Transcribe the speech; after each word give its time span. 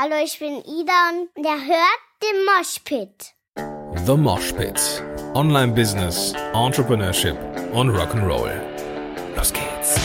Hallo, 0.00 0.14
ich 0.24 0.38
bin 0.38 0.52
Ida 0.58 1.10
und 1.10 1.44
der 1.44 1.54
hört 1.54 1.98
den 2.22 2.44
Moshpit. 2.44 3.34
The 4.06 4.16
Mosh 4.16 4.52
Pit. 4.52 5.02
Online 5.34 5.72
Business, 5.72 6.34
Entrepreneurship 6.54 7.36
und 7.72 7.90
Rock'n'Roll. 7.90 8.60
Los 9.34 9.52
geht's. 9.52 9.96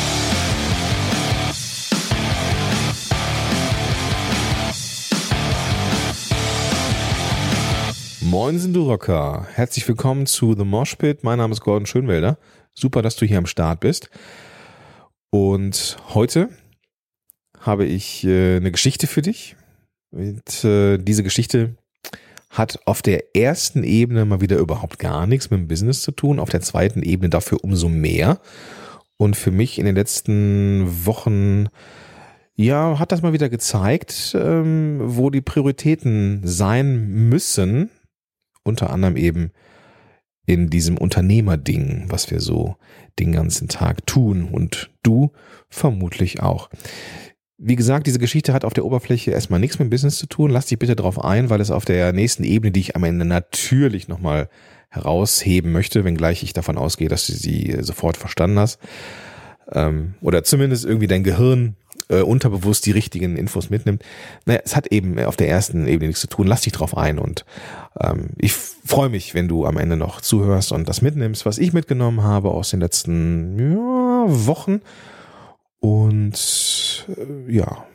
Moinsen, 8.22 8.74
du 8.74 8.90
Rocker. 8.90 9.46
Herzlich 9.54 9.88
willkommen 9.88 10.26
zu 10.26 10.56
The 10.56 10.66
Mosh 10.66 10.96
Pit. 10.96 11.24
Mein 11.24 11.38
Name 11.38 11.54
ist 11.54 11.62
Gordon 11.62 11.86
Schönwelder. 11.86 12.40
Super, 12.74 13.04
dass 13.04 13.16
du 13.16 13.28
hier 13.28 13.38
am 13.38 13.46
Start 13.46 13.82
bist. 13.82 14.10
Und 15.30 15.98
heute 16.16 16.50
habe 17.60 17.86
ich 17.86 18.24
äh, 18.24 18.56
eine 18.56 18.72
Geschichte 18.72 19.06
für 19.06 19.22
dich. 19.22 19.56
Und, 20.14 20.64
äh, 20.64 20.98
diese 21.00 21.24
Geschichte 21.24 21.76
hat 22.52 22.80
auf 22.86 23.02
der 23.02 23.36
ersten 23.36 23.84
Ebene 23.84 24.26
mal 24.26 24.42
wieder 24.42 24.58
überhaupt 24.58 25.00
gar 25.00 25.26
nichts 25.26 25.50
mit 25.50 25.60
dem 25.60 25.68
Business 25.68 26.02
zu 26.02 26.12
tun, 26.12 26.40
auf 26.40 26.50
der 26.50 26.62
zweiten 26.62 27.02
Ebene 27.02 27.30
dafür 27.30 27.64
umso 27.64 27.90
mehr. 27.90 28.40
Und 29.18 29.36
für 29.36 29.50
mich 29.50 29.80
in 29.80 29.86
den 29.86 29.96
letzten 29.96 31.06
Wochen, 31.06 31.68
ja, 32.56 33.00
hat 33.00 33.12
das 33.12 33.24
mal 33.24 33.34
wieder 33.34 33.50
gezeigt, 33.50 34.36
ähm, 34.40 35.00
wo 35.02 35.32
die 35.32 35.42
Prioritäten 35.42 36.42
sein 36.44 37.08
müssen, 37.30 37.90
unter 38.64 38.92
anderem 38.92 39.18
eben 39.18 39.52
in 40.46 40.70
diesem 40.70 40.98
Unternehmerding, 40.98 42.06
was 42.10 42.30
wir 42.30 42.40
so 42.40 42.76
den 43.18 43.32
ganzen 43.32 43.68
Tag 43.68 44.06
tun 44.06 44.50
und 44.52 44.92
du 45.02 45.32
vermutlich 45.70 46.42
auch. 46.44 46.70
Wie 47.66 47.78
gesagt, 47.78 48.08
diese 48.08 48.20
Geschichte 48.20 48.52
hat 48.52 48.66
auf 48.66 48.74
der 48.74 48.84
Oberfläche 48.84 49.32
erstmal 49.32 49.58
nichts 49.58 49.80
mit 49.80 49.90
Business 49.90 50.18
zu 50.18 50.28
tun. 50.28 50.52
Lass 50.52 50.66
dich 50.66 50.78
bitte 50.78 50.98
darauf 50.98 51.24
ein, 51.24 51.50
weil 51.50 51.62
es 51.62 51.72
auf 51.72 51.86
der 51.86 52.12
nächsten 52.12 52.44
Ebene, 52.44 52.74
die 52.74 52.82
ich 52.82 52.98
am 52.98 53.06
Ende 53.06 53.24
natürlich 53.24 54.10
nochmal 54.10 54.50
herausheben 54.90 55.72
möchte, 55.72 56.04
wenngleich 56.04 56.44
ich 56.44 56.52
davon 56.52 56.78
ausgehe, 56.78 57.08
dass 57.08 57.26
du 57.26 57.32
sie 57.32 57.78
sofort 57.80 58.18
verstanden 58.18 58.60
hast. 58.60 58.80
Ähm, 59.72 60.16
oder 60.20 60.44
zumindest 60.44 60.84
irgendwie 60.84 61.08
dein 61.08 61.24
Gehirn 61.24 61.78
äh, 62.10 62.20
unterbewusst 62.20 62.86
die 62.86 62.92
richtigen 62.92 63.38
Infos 63.38 63.70
mitnimmt. 63.70 64.04
Naja, 64.46 64.60
es 64.66 64.76
hat 64.76 64.88
eben 64.88 65.18
auf 65.20 65.38
der 65.38 65.48
ersten 65.48 65.88
Ebene 65.88 66.08
nichts 66.08 66.20
zu 66.22 66.28
tun. 66.28 66.48
Lass 66.48 66.62
dich 66.62 66.74
drauf 66.74 66.98
ein 66.98 67.18
und 67.18 67.46
ähm, 68.02 68.32
ich 68.38 68.52
freue 68.52 69.08
mich, 69.08 69.34
wenn 69.36 69.48
du 69.48 69.66
am 69.66 69.78
Ende 69.78 69.96
noch 69.96 70.20
zuhörst 70.20 70.74
und 70.74 70.90
das 70.90 71.02
mitnimmst, 71.02 71.46
was 71.46 71.60
ich 71.60 71.72
mitgenommen 71.72 72.24
habe 72.24 72.52
aus 72.52 72.72
den 72.72 72.82
letzten 72.82 73.72
ja, 73.72 74.26
Wochen 74.28 74.82
und 75.84 77.06
äh, 77.10 77.52
ja, 77.52 77.86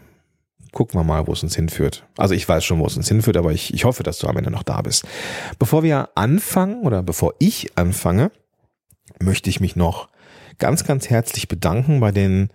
gucken 0.73 1.01
wir 1.01 1.05
mal, 1.05 1.27
wo 1.27 1.33
es 1.33 1.43
uns 1.43 1.57
hinführt. 1.57 2.07
Also 2.19 2.35
ich 2.35 2.47
weiß 2.47 2.63
schon, 2.63 2.81
wo 2.81 2.87
es 2.87 2.99
uns 2.99 3.09
hinführt, 3.09 3.39
aber 3.39 3.51
ich, 3.53 3.73
ich 3.73 3.87
hoffe, 3.87 4.03
dass 4.03 4.19
du 4.19 4.27
am 4.27 4.37
Ende 4.37 4.51
noch 4.51 4.63
da 4.63 4.83
bist. 4.83 5.07
Bevor 5.59 5.83
wir 5.83 6.11
anfangen 6.15 6.83
oder 6.83 7.03
bevor 7.03 7.33
ich 7.39 7.79
anfange, 7.79 8.31
möchte 9.21 9.49
ich 9.49 9.61
mich 9.61 9.75
noch 9.75 10.11
ganz, 10.59 10.85
ganz 10.85 11.09
herzlich 11.09 11.49
bedanken 11.49 11.99
bei 11.99 12.11
den 12.11 12.51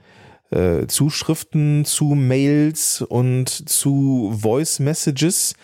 äh, 0.51 0.85
Zuschriften 0.85 1.83
zu 1.83 2.13
Mails 2.13 3.01
und 3.01 3.47
zu 3.49 4.37
Voice 4.39 4.77
Messages 4.77 5.55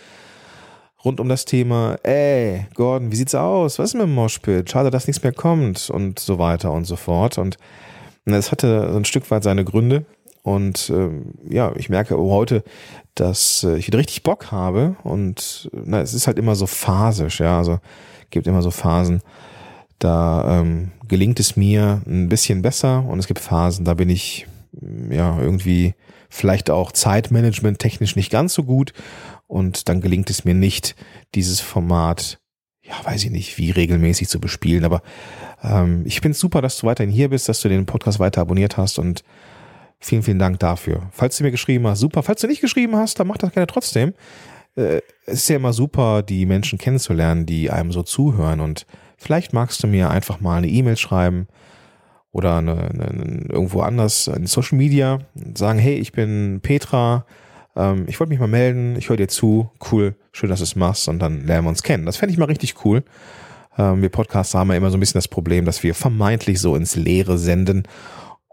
rund 1.06 1.20
um 1.20 1.30
das 1.30 1.46
Thema, 1.46 2.00
ey, 2.02 2.66
Gordon, 2.74 3.12
wie 3.12 3.18
sieht's 3.18 3.36
aus? 3.36 3.78
Was 3.78 3.90
ist 3.90 3.94
mit 3.94 4.04
dem 4.04 4.16
Moshpit? 4.16 4.72
Schade, 4.72 4.90
dass 4.90 5.06
nichts 5.06 5.22
mehr 5.22 5.32
kommt 5.32 5.92
und 5.92 6.18
so 6.18 6.40
weiter 6.40 6.72
und 6.72 6.86
so 6.86 6.96
fort. 6.96 7.38
Und 7.38 7.60
es 8.34 8.52
hatte 8.52 8.90
so 8.92 8.98
ein 8.98 9.06
Stück 9.06 9.30
weit 9.32 9.44
seine 9.44 9.66
Gründe. 9.66 10.06
Und 10.42 10.90
ähm, 10.90 11.34
ja, 11.50 11.74
ich 11.76 11.90
merke 11.90 12.18
heute, 12.18 12.64
dass 13.14 13.64
äh, 13.64 13.78
ich 13.78 13.88
wieder 13.88 14.00
richtig 14.00 14.24
Bock 14.24 14.52
habe. 14.52 14.96
Und 15.04 15.70
na, 15.74 16.02
es 16.02 16.14
ist 16.14 16.28
halt 16.28 16.40
immer 16.40 16.56
so 16.56 16.66
phasisch, 16.66 17.40
ja. 17.40 17.58
Also 17.58 17.80
gibt 18.30 18.48
immer 18.48 18.62
so 18.62 18.72
Phasen, 18.72 19.22
da 19.98 20.62
ähm, 20.62 20.92
gelingt 21.08 21.40
es 21.40 21.56
mir 21.56 22.02
ein 22.06 22.30
bisschen 22.30 22.62
besser 22.62 23.06
und 23.06 23.20
es 23.20 23.28
gibt 23.28 23.40
Phasen, 23.40 23.86
da 23.86 23.94
bin 23.94 24.10
ich 24.10 24.48
ja 25.10 25.40
irgendwie 25.40 25.96
vielleicht 26.30 26.70
auch 26.70 26.92
Zeitmanagement 26.92 27.80
technisch 27.80 28.16
nicht 28.16 28.32
ganz 28.32 28.54
so 28.54 28.64
gut 28.64 28.94
und 29.48 29.90
dann 29.90 30.00
gelingt 30.00 30.30
es 30.30 30.46
mir 30.46 30.54
nicht, 30.54 30.96
dieses 31.36 31.60
Format, 31.60 32.40
ja, 32.90 33.06
weiß 33.06 33.24
ich 33.26 33.32
nicht, 33.32 33.58
wie 33.58 33.72
regelmäßig 33.72 34.28
zu 34.28 34.40
bespielen, 34.40 34.84
aber 34.84 35.02
ähm, 35.64 36.04
ich 36.06 36.22
finde 36.22 36.32
es 36.32 36.40
super, 36.40 36.62
dass 36.62 36.78
du 36.80 36.88
weiterhin 36.88 37.14
hier 37.14 37.30
bist, 37.30 37.48
dass 37.48 37.62
du 37.62 37.70
den 37.70 37.86
Podcast 37.86 38.20
weiter 38.20 38.42
abonniert 38.42 38.78
hast 38.78 38.98
und 38.98 39.24
vielen, 40.00 40.24
vielen 40.24 40.40
Dank 40.40 40.60
dafür. 40.60 41.10
Falls 41.12 41.38
du 41.38 41.44
mir 41.44 41.52
geschrieben 41.52 41.86
hast, 41.88 42.00
super. 42.00 42.24
Falls 42.24 42.42
du 42.42 42.48
nicht 42.48 42.62
geschrieben 42.62 42.96
hast, 42.96 43.20
dann 43.20 43.28
mach 43.28 43.38
das 43.38 43.52
gerne 43.52 43.68
trotzdem. 43.68 44.14
Äh, 44.76 45.02
es 45.26 45.42
ist 45.42 45.50
ja 45.50 45.58
immer 45.58 45.74
super, 45.74 46.24
die 46.24 46.46
Menschen 46.46 46.80
kennenzulernen, 46.80 47.46
die 47.46 47.70
einem 47.70 47.92
so 47.92 48.02
zuhören 48.02 48.60
und 48.60 48.88
vielleicht 49.18 49.54
magst 49.54 49.84
du 49.84 49.88
mir 49.88 50.10
einfach 50.10 50.40
mal 50.40 50.58
eine 50.58 50.68
E-Mail 50.68 50.98
schreiben 50.98 51.48
oder 52.32 52.58
eine, 52.58 52.90
eine, 52.90 53.46
irgendwo 53.50 53.82
anders 53.82 54.28
in 54.28 54.48
Social 54.48 54.78
Media 54.78 55.20
sagen, 55.56 55.80
hey, 55.80 55.96
ich 55.96 56.12
bin 56.12 56.60
Petra, 56.62 57.26
ähm, 57.80 58.06
ich 58.08 58.20
wollte 58.20 58.30
mich 58.30 58.40
mal 58.40 58.48
melden, 58.48 58.96
ich 58.98 59.10
höre 59.10 59.18
dir 59.18 59.30
zu, 59.30 59.72
cool, 59.92 60.16
schön, 60.32 60.50
dass 60.50 60.60
du 60.60 60.64
es 60.64 60.76
machst 60.76 61.08
und 61.08 61.20
dann 61.20 61.46
lernen 61.46 61.66
wir 61.66 61.70
uns 61.70 61.84
kennen. 61.84 62.06
Das 62.06 62.18
fände 62.18 62.34
ich 62.34 62.38
mal 62.38 62.46
richtig 62.46 62.86
cool. 62.86 63.04
Ähm, 63.78 64.02
wir 64.02 64.10
Podcaster 64.10 64.60
haben 64.60 64.70
ja 64.70 64.76
immer 64.76 64.92
so 64.92 64.98
ein 64.98 65.00
bisschen 65.00 65.18
das 65.18 65.30
Problem, 65.30 65.66
dass 65.66 65.82
wir 65.82 65.96
vermeintlich 65.96 66.60
so 66.60 66.76
ins 66.76 66.96
Leere 66.96 67.38
senden. 67.38 67.84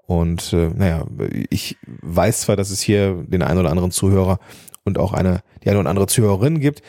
Und 0.06 0.52
äh, 0.52 0.68
naja, 0.68 1.04
ich 1.50 1.76
weiß 2.02 2.42
zwar, 2.42 2.54
dass 2.54 2.70
es 2.70 2.80
hier 2.80 3.24
den 3.26 3.42
einen 3.42 3.58
oder 3.58 3.70
anderen 3.70 3.90
Zuhörer 3.90 4.38
und 4.84 4.98
auch 4.98 5.12
eine, 5.12 5.42
die 5.64 5.70
eine 5.70 5.80
oder 5.80 5.90
andere 5.90 6.06
Zuhörerin 6.06 6.60
gibt. 6.60 6.82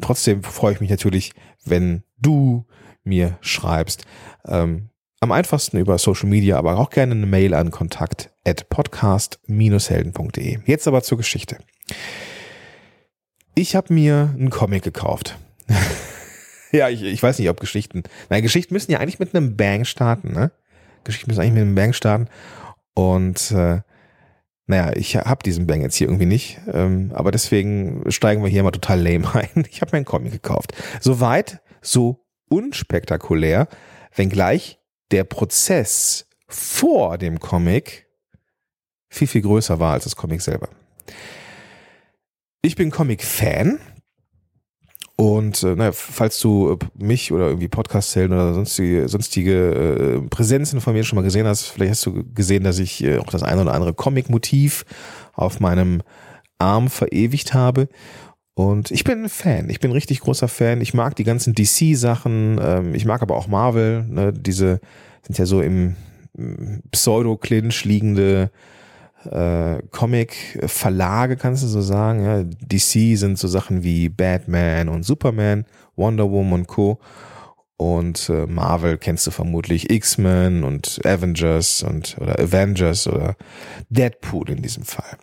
Trotzdem 0.00 0.44
freue 0.44 0.74
ich 0.74 0.80
mich 0.80 0.90
natürlich, 0.90 1.32
wenn 1.64 2.04
du 2.18 2.64
mir 3.02 3.36
schreibst. 3.40 4.04
Ähm, 4.46 4.90
am 5.18 5.32
einfachsten 5.32 5.76
über 5.76 5.98
Social 5.98 6.28
Media, 6.28 6.56
aber 6.56 6.78
auch 6.78 6.90
gerne 6.90 7.12
eine 7.12 7.26
Mail 7.26 7.52
an 7.52 7.70
kontakt 7.70 8.30
at 8.46 8.68
podcast-helden.de. 8.70 10.60
Jetzt 10.64 10.88
aber 10.88 11.02
zur 11.02 11.18
Geschichte. 11.18 11.58
Ich 13.54 13.76
habe 13.76 13.92
mir 13.92 14.34
einen 14.36 14.50
Comic 14.50 14.82
gekauft. 14.82 15.36
Ja, 16.72 16.88
ich, 16.88 17.02
ich 17.02 17.22
weiß 17.22 17.38
nicht, 17.38 17.48
ob 17.50 17.58
Geschichten. 17.58 18.04
Nein, 18.28 18.42
Geschichten 18.42 18.74
müssen 18.74 18.92
ja 18.92 18.98
eigentlich 18.98 19.18
mit 19.18 19.34
einem 19.34 19.56
Bang 19.56 19.84
starten, 19.84 20.32
ne? 20.32 20.52
Geschichten 21.04 21.30
müssen 21.30 21.40
eigentlich 21.40 21.54
mit 21.54 21.62
einem 21.62 21.74
Bang 21.74 21.92
starten. 21.92 22.28
Und 22.94 23.50
äh, 23.50 23.80
naja, 24.66 24.92
ich 24.94 25.16
habe 25.16 25.42
diesen 25.42 25.66
Bang 25.66 25.80
jetzt 25.80 25.96
hier 25.96 26.06
irgendwie 26.06 26.26
nicht. 26.26 26.60
Ähm, 26.72 27.10
aber 27.14 27.32
deswegen 27.32 28.04
steigen 28.10 28.42
wir 28.42 28.48
hier 28.48 28.62
mal 28.62 28.70
total 28.70 29.00
lame 29.00 29.34
ein. 29.34 29.64
Ich 29.68 29.80
habe 29.80 29.92
mir 29.92 29.96
einen 29.96 30.04
Comic 30.04 30.32
gekauft. 30.32 30.72
Soweit, 31.00 31.60
so 31.82 32.24
unspektakulär, 32.48 33.68
wenngleich 34.14 34.78
der 35.10 35.24
Prozess 35.24 36.26
vor 36.46 37.18
dem 37.18 37.40
Comic 37.40 38.06
viel, 39.08 39.26
viel 39.26 39.42
größer 39.42 39.80
war 39.80 39.94
als 39.94 40.04
das 40.04 40.14
Comic 40.14 40.40
selber. 40.40 40.68
Ich 42.62 42.76
bin 42.76 42.90
Comic-Fan 42.90 43.78
und 45.16 45.62
äh, 45.62 45.74
naja, 45.76 45.92
falls 45.92 46.40
du 46.40 46.72
äh, 46.72 47.02
mich 47.02 47.32
oder 47.32 47.48
irgendwie 47.48 47.68
Podcast-Helden 47.68 48.34
oder 48.34 48.52
sonstige, 48.52 49.08
sonstige 49.08 50.20
äh, 50.22 50.28
Präsenzen 50.28 50.80
von 50.82 50.92
mir 50.92 51.04
schon 51.04 51.16
mal 51.16 51.22
gesehen 51.22 51.46
hast, 51.46 51.66
vielleicht 51.66 51.92
hast 51.92 52.06
du 52.06 52.24
gesehen, 52.34 52.64
dass 52.64 52.78
ich 52.78 53.02
äh, 53.02 53.18
auch 53.18 53.30
das 53.30 53.42
eine 53.42 53.62
oder 53.62 53.72
andere 53.72 53.94
Comic-Motiv 53.94 54.84
auf 55.32 55.60
meinem 55.60 56.02
Arm 56.58 56.90
verewigt 56.90 57.54
habe. 57.54 57.88
Und 58.54 58.90
ich 58.90 59.04
bin 59.04 59.24
ein 59.24 59.28
Fan. 59.30 59.70
Ich 59.70 59.80
bin 59.80 59.92
richtig 59.92 60.20
großer 60.20 60.48
Fan. 60.48 60.82
Ich 60.82 60.92
mag 60.92 61.16
die 61.16 61.24
ganzen 61.24 61.54
DC-Sachen. 61.54 62.60
Ähm, 62.62 62.94
ich 62.94 63.06
mag 63.06 63.22
aber 63.22 63.36
auch 63.36 63.46
Marvel. 63.46 64.04
Ne? 64.04 64.34
Diese 64.34 64.80
sind 65.22 65.38
ja 65.38 65.46
so 65.46 65.62
im 65.62 65.96
Pseudo-Clinch 66.92 67.84
liegende 67.84 68.50
äh, 69.24 69.82
Comic-Verlage, 69.90 71.36
kannst 71.36 71.62
du 71.62 71.66
so 71.66 71.80
sagen. 71.80 72.24
Ja, 72.24 72.42
DC 72.44 73.18
sind 73.18 73.38
so 73.38 73.48
Sachen 73.48 73.82
wie 73.82 74.08
Batman 74.08 74.88
und 74.88 75.04
Superman, 75.04 75.66
Wonder 75.96 76.30
Woman 76.30 76.60
und 76.60 76.66
Co. 76.66 76.98
Und 77.76 78.28
äh, 78.28 78.46
Marvel 78.46 78.98
kennst 78.98 79.26
du 79.26 79.30
vermutlich 79.30 79.90
X-Men 79.90 80.64
und 80.64 81.00
Avengers 81.04 81.82
und 81.82 82.16
oder 82.20 82.38
Avengers 82.38 83.06
oder 83.06 83.36
Deadpool 83.88 84.50
in 84.50 84.62
diesem 84.62 84.84
Fall. 84.84 85.16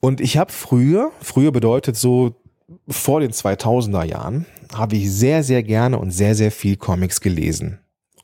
Und 0.00 0.20
ich 0.20 0.38
habe 0.38 0.50
früher, 0.50 1.12
früher 1.20 1.52
bedeutet 1.52 1.96
so 1.96 2.34
vor 2.88 3.20
den 3.20 3.30
2000er 3.30 4.04
Jahren, 4.04 4.46
habe 4.74 4.96
ich 4.96 5.12
sehr, 5.12 5.42
sehr 5.42 5.62
gerne 5.62 5.98
und 5.98 6.12
sehr, 6.12 6.34
sehr 6.34 6.50
viel 6.50 6.76
Comics 6.76 7.20
gelesen 7.20 7.81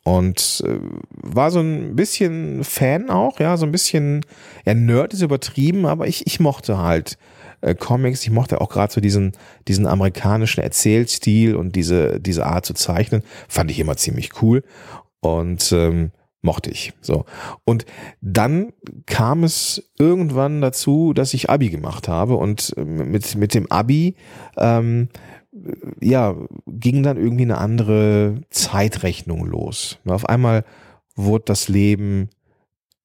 und 0.09 0.65
äh, 0.67 0.79
war 1.11 1.51
so 1.51 1.61
ein 1.61 1.95
bisschen 1.95 2.65
Fan 2.65 3.11
auch, 3.11 3.41
ja, 3.41 3.59
so 3.59 3.67
ein 3.67 3.73
bisschen, 3.73 4.25
ja, 4.65 4.73
Nerd 4.73 5.13
ist 5.13 5.21
übertrieben, 5.21 5.85
aber 5.85 6.07
ich, 6.07 6.27
ich 6.27 6.41
mochte 6.41 6.79
halt 6.79 7.19
äh, 7.61 7.75
Comics, 7.75 8.23
ich 8.23 8.31
mochte 8.31 8.63
auch 8.63 8.71
gerade 8.71 8.91
so 8.91 9.03
diesen, 9.03 9.33
diesen 9.69 9.87
amerikanischen 9.87 10.63
Erzählstil 10.63 11.57
und 11.57 11.77
diese, 11.77 12.21
diese 12.21 12.47
Art 12.47 12.65
zu 12.65 12.73
zeichnen, 12.73 13.23
fand 13.49 13.71
ich 13.71 13.81
immer 13.81 13.99
ziemlich 13.99 14.41
cool. 14.41 14.63
Und 15.21 15.73
ähm, 15.73 16.13
mochte 16.41 16.71
ich. 16.71 16.95
So. 17.03 17.27
Und 17.65 17.85
dann 18.23 18.73
kam 19.05 19.45
es 19.45 19.91
irgendwann 19.99 20.63
dazu, 20.63 21.13
dass 21.13 21.35
ich 21.35 21.51
Abi 21.51 21.69
gemacht 21.69 22.09
habe 22.09 22.37
und 22.37 22.75
mit, 22.79 23.35
mit 23.35 23.53
dem 23.53 23.71
Abi, 23.71 24.15
ähm, 24.57 25.09
ja, 26.01 26.35
ging 26.67 27.03
dann 27.03 27.17
irgendwie 27.17 27.43
eine 27.43 27.59
andere 27.59 28.41
Zeitrechnung 28.51 29.45
los. 29.47 29.99
Auf 30.07 30.29
einmal 30.29 30.65
wurde 31.15 31.45
das 31.47 31.69
Leben 31.69 32.31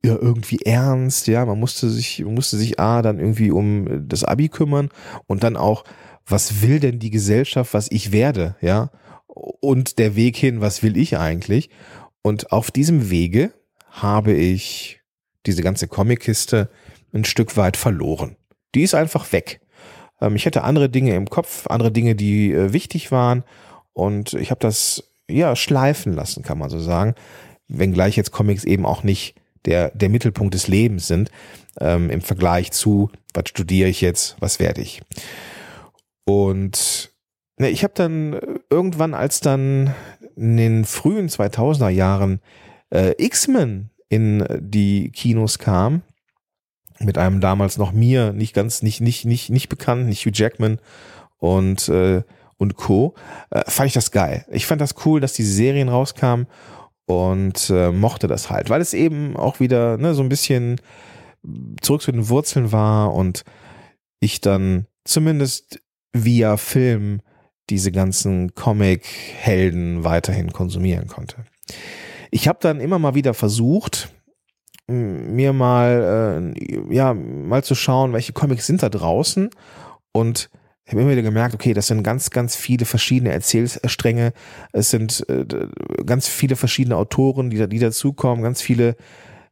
ja 0.05 0.17
irgendwie 0.19 0.59
ernst, 0.65 1.27
ja, 1.27 1.45
man 1.45 1.59
musste 1.59 1.89
sich, 1.89 2.23
musste 2.25 2.57
sich 2.57 2.79
A, 2.79 3.01
dann 3.01 3.19
irgendwie 3.19 3.51
um 3.51 4.07
das 4.07 4.23
Abi 4.23 4.49
kümmern 4.49 4.89
und 5.27 5.43
dann 5.43 5.55
auch, 5.55 5.85
was 6.25 6.61
will 6.61 6.79
denn 6.79 6.99
die 6.99 7.09
Gesellschaft, 7.09 7.73
was 7.73 7.89
ich 7.89 8.11
werde, 8.11 8.55
ja, 8.61 8.91
und 9.27 9.97
der 9.99 10.15
Weg 10.15 10.35
hin, 10.35 10.61
was 10.61 10.83
will 10.83 10.97
ich 10.97 11.17
eigentlich? 11.17 11.69
Und 12.21 12.51
auf 12.51 12.69
diesem 12.69 13.09
Wege 13.09 13.53
habe 13.89 14.33
ich 14.33 15.01
diese 15.45 15.61
ganze 15.61 15.87
Comic-Kiste 15.87 16.69
ein 17.13 17.25
Stück 17.25 17.57
weit 17.57 17.77
verloren. 17.77 18.35
Die 18.75 18.83
ist 18.83 18.95
einfach 18.95 19.31
weg. 19.31 19.61
Ähm, 20.23 20.35
ich 20.35 20.45
hatte 20.45 20.63
andere 20.63 20.89
Dinge 20.89 21.15
im 21.15 21.29
Kopf, 21.29 21.67
andere 21.67 21.91
Dinge, 21.91 22.15
die 22.15 22.51
äh, 22.51 22.73
wichtig 22.73 23.11
waren 23.11 23.43
und 23.93 24.33
ich 24.33 24.49
habe 24.49 24.59
das 24.59 25.03
ja 25.29 25.55
schleifen 25.55 26.13
lassen, 26.13 26.43
kann 26.43 26.57
man 26.57 26.69
so 26.69 26.79
sagen. 26.79 27.15
Wenngleich 27.67 28.15
jetzt 28.15 28.31
Comics 28.31 28.63
eben 28.63 28.85
auch 28.85 29.03
nicht 29.03 29.35
der, 29.65 29.91
der 29.91 30.09
Mittelpunkt 30.09 30.53
des 30.53 30.67
Lebens 30.67 31.07
sind, 31.07 31.29
ähm, 31.79 32.09
im 32.09 32.21
Vergleich 32.21 32.71
zu, 32.71 33.09
was 33.33 33.49
studiere 33.49 33.89
ich 33.89 34.01
jetzt, 34.01 34.35
was 34.39 34.59
werde 34.59 34.81
ich. 34.81 35.01
Und 36.25 37.11
ne, 37.57 37.69
ich 37.69 37.83
habe 37.83 37.93
dann 37.95 38.39
irgendwann, 38.69 39.13
als 39.13 39.39
dann 39.39 39.93
in 40.35 40.57
den 40.57 40.85
frühen 40.85 41.29
2000er 41.29 41.89
Jahren 41.89 42.41
äh, 42.89 43.13
X-Men 43.17 43.89
in 44.09 44.45
die 44.59 45.09
Kinos 45.11 45.59
kam, 45.59 46.01
mit 47.03 47.17
einem 47.17 47.41
damals 47.41 47.77
noch 47.77 47.91
mir 47.91 48.33
nicht 48.33 48.53
ganz, 48.53 48.81
nicht, 48.81 49.01
nicht, 49.01 49.25
nicht, 49.25 49.49
nicht 49.49 49.69
bekannt, 49.69 50.07
nicht 50.07 50.25
Hugh 50.25 50.31
Jackman 50.33 50.79
und, 51.37 51.89
äh, 51.89 52.23
und 52.57 52.75
Co., 52.75 53.15
äh, 53.49 53.63
fand 53.69 53.87
ich 53.87 53.93
das 53.93 54.11
geil. 54.11 54.45
Ich 54.51 54.65
fand 54.65 54.81
das 54.81 54.95
cool, 55.05 55.19
dass 55.19 55.33
diese 55.33 55.53
Serien 55.53 55.89
rauskamen 55.89 56.47
und 57.05 57.69
äh, 57.69 57.91
mochte 57.91 58.27
das 58.27 58.49
halt, 58.49 58.69
weil 58.69 58.81
es 58.81 58.93
eben 58.93 59.35
auch 59.35 59.59
wieder 59.59 59.97
ne, 59.97 60.13
so 60.13 60.23
ein 60.23 60.29
bisschen 60.29 60.79
zurück 61.81 62.01
zu 62.01 62.11
den 62.11 62.29
Wurzeln 62.29 62.71
war 62.71 63.13
und 63.13 63.43
ich 64.19 64.39
dann 64.39 64.87
zumindest 65.03 65.81
via 66.13 66.57
Film 66.57 67.21
diese 67.69 67.91
ganzen 67.91 68.55
Comic-Helden 68.55 70.03
weiterhin 70.03 70.53
konsumieren 70.53 71.07
konnte. 71.07 71.45
Ich 72.31 72.47
habe 72.47 72.59
dann 72.61 72.79
immer 72.79 72.99
mal 72.99 73.15
wieder 73.15 73.33
versucht, 73.33 74.09
mir 74.87 75.53
mal 75.53 76.53
äh, 76.55 76.93
ja 76.93 77.13
mal 77.13 77.63
zu 77.63 77.75
schauen, 77.75 78.13
welche 78.13 78.33
Comics 78.33 78.67
sind 78.67 78.83
da 78.83 78.89
draußen 78.89 79.49
und 80.11 80.49
ich 80.85 80.91
habe 80.91 81.01
immer 81.01 81.11
wieder 81.11 81.21
gemerkt, 81.21 81.55
okay, 81.55 81.73
das 81.73 81.87
sind 81.87 82.03
ganz, 82.03 82.29
ganz 82.29 82.57
viele 82.57 82.85
verschiedene 82.85 83.31
Erzählstränge. 83.31 84.33
Es 84.73 84.89
sind 84.89 85.25
äh, 85.29 85.45
ganz 86.05 86.27
viele 86.27 86.57
verschiedene 86.57 86.97
Autoren, 86.97 87.49
die, 87.49 87.57
da, 87.57 87.67
die 87.67 87.79
dazukommen, 87.79 88.43
ganz 88.43 88.61
viele 88.61 88.97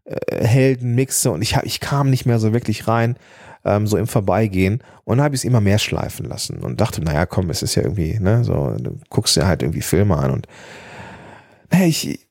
äh, 0.03 0.45
Helden, 0.45 0.93
Mixe 0.93 1.31
und 1.31 1.41
ich, 1.41 1.55
hab, 1.55 1.65
ich 1.65 1.79
kam 1.79 2.09
nicht 2.09 2.25
mehr 2.25 2.37
so 2.37 2.51
wirklich 2.51 2.87
rein, 2.87 3.17
ähm, 3.63 3.87
so 3.87 3.95
im 3.95 4.07
Vorbeigehen. 4.07 4.83
Und 5.05 5.21
habe 5.21 5.33
ich 5.33 5.41
es 5.41 5.45
immer 5.45 5.61
mehr 5.61 5.79
schleifen 5.79 6.25
lassen 6.25 6.59
und 6.59 6.81
dachte, 6.81 7.01
naja, 7.01 7.25
komm, 7.25 7.49
es 7.49 7.63
ist 7.63 7.75
ja 7.75 7.83
irgendwie, 7.83 8.19
ne, 8.19 8.43
so, 8.43 8.75
du 8.77 8.99
guckst 9.09 9.37
dir 9.37 9.47
halt 9.47 9.61
irgendwie 9.63 9.81
Filme 9.81 10.17
an 10.17 10.31
und 10.31 10.47
naja, 11.71 11.85
ich, 11.85 12.27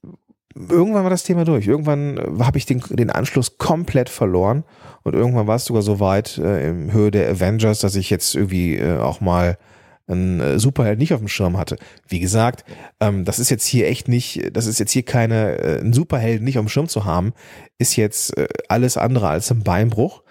irgendwann 0.55 1.05
war 1.05 1.11
das 1.11 1.25
Thema 1.25 1.45
durch. 1.45 1.67
Irgendwann 1.67 2.17
äh, 2.17 2.45
habe 2.45 2.59
ich 2.59 2.67
den, 2.67 2.83
den 2.91 3.11
Anschluss 3.11 3.59
komplett 3.59 4.09
verloren 4.09 4.65
und 5.03 5.15
irgendwann 5.15 5.47
war 5.47 5.57
es 5.57 5.65
sogar 5.65 5.83
so 5.83 6.01
weit 6.01 6.39
äh, 6.39 6.69
im 6.69 6.93
Höhe 6.93 7.11
der 7.11 7.31
Avengers, 7.31 7.81
dass 7.81 7.95
ich 7.95 8.11
jetzt 8.11 8.35
irgendwie 8.35 8.77
äh, 8.77 8.99
auch 8.99 9.21
mal 9.21 9.59
einen 10.07 10.41
äh, 10.41 10.59
Superheld 10.59 10.99
nicht 10.99 11.15
auf 11.15 11.21
dem 11.21 11.29
Schirm 11.29 11.57
hatte. 11.57 11.77
Wie 12.09 12.21
gesagt, 12.21 12.65
ähm, 13.01 13.25
das 13.25 13.39
ist 13.39 13.51
jetzt 13.51 13.67
hier 13.67 13.87
echt 13.89 14.09
nicht, 14.09 14.51
das 14.57 14.67
ist 14.67 14.81
jetzt 14.81 14.93
hier 14.93 15.05
keine, 15.05 15.59
äh, 15.59 15.81
ein 15.81 15.93
Superheld 15.93 16.43
nicht 16.43 16.59
auf 16.59 16.65
dem 16.65 16.69
Schirm 16.69 16.89
zu 16.89 17.05
haben, 17.05 17.33
ist 17.79 17.97
jetzt 17.97 18.37
äh, 18.37 18.49
alles 18.69 18.97
andere 18.97 19.29
als 19.29 19.51
ein 19.51 19.63
Beinbruch 19.63 20.23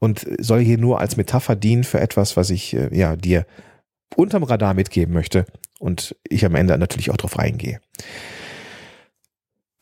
und 0.00 0.26
soll 0.40 0.60
hier 0.60 0.78
nur 0.78 1.00
als 1.00 1.16
Metapher 1.16 1.56
dienen 1.56 1.84
für 1.84 2.00
etwas, 2.00 2.36
was 2.36 2.50
ich 2.50 2.74
äh, 2.74 2.88
ja 2.96 3.16
dir 3.16 3.46
unterm 4.16 4.42
Radar 4.42 4.74
mitgeben 4.74 5.14
möchte 5.14 5.46
und 5.78 6.16
ich 6.28 6.44
am 6.44 6.54
Ende 6.54 6.76
natürlich 6.76 7.10
auch 7.10 7.16
drauf 7.16 7.38
eingehe. 7.38 7.80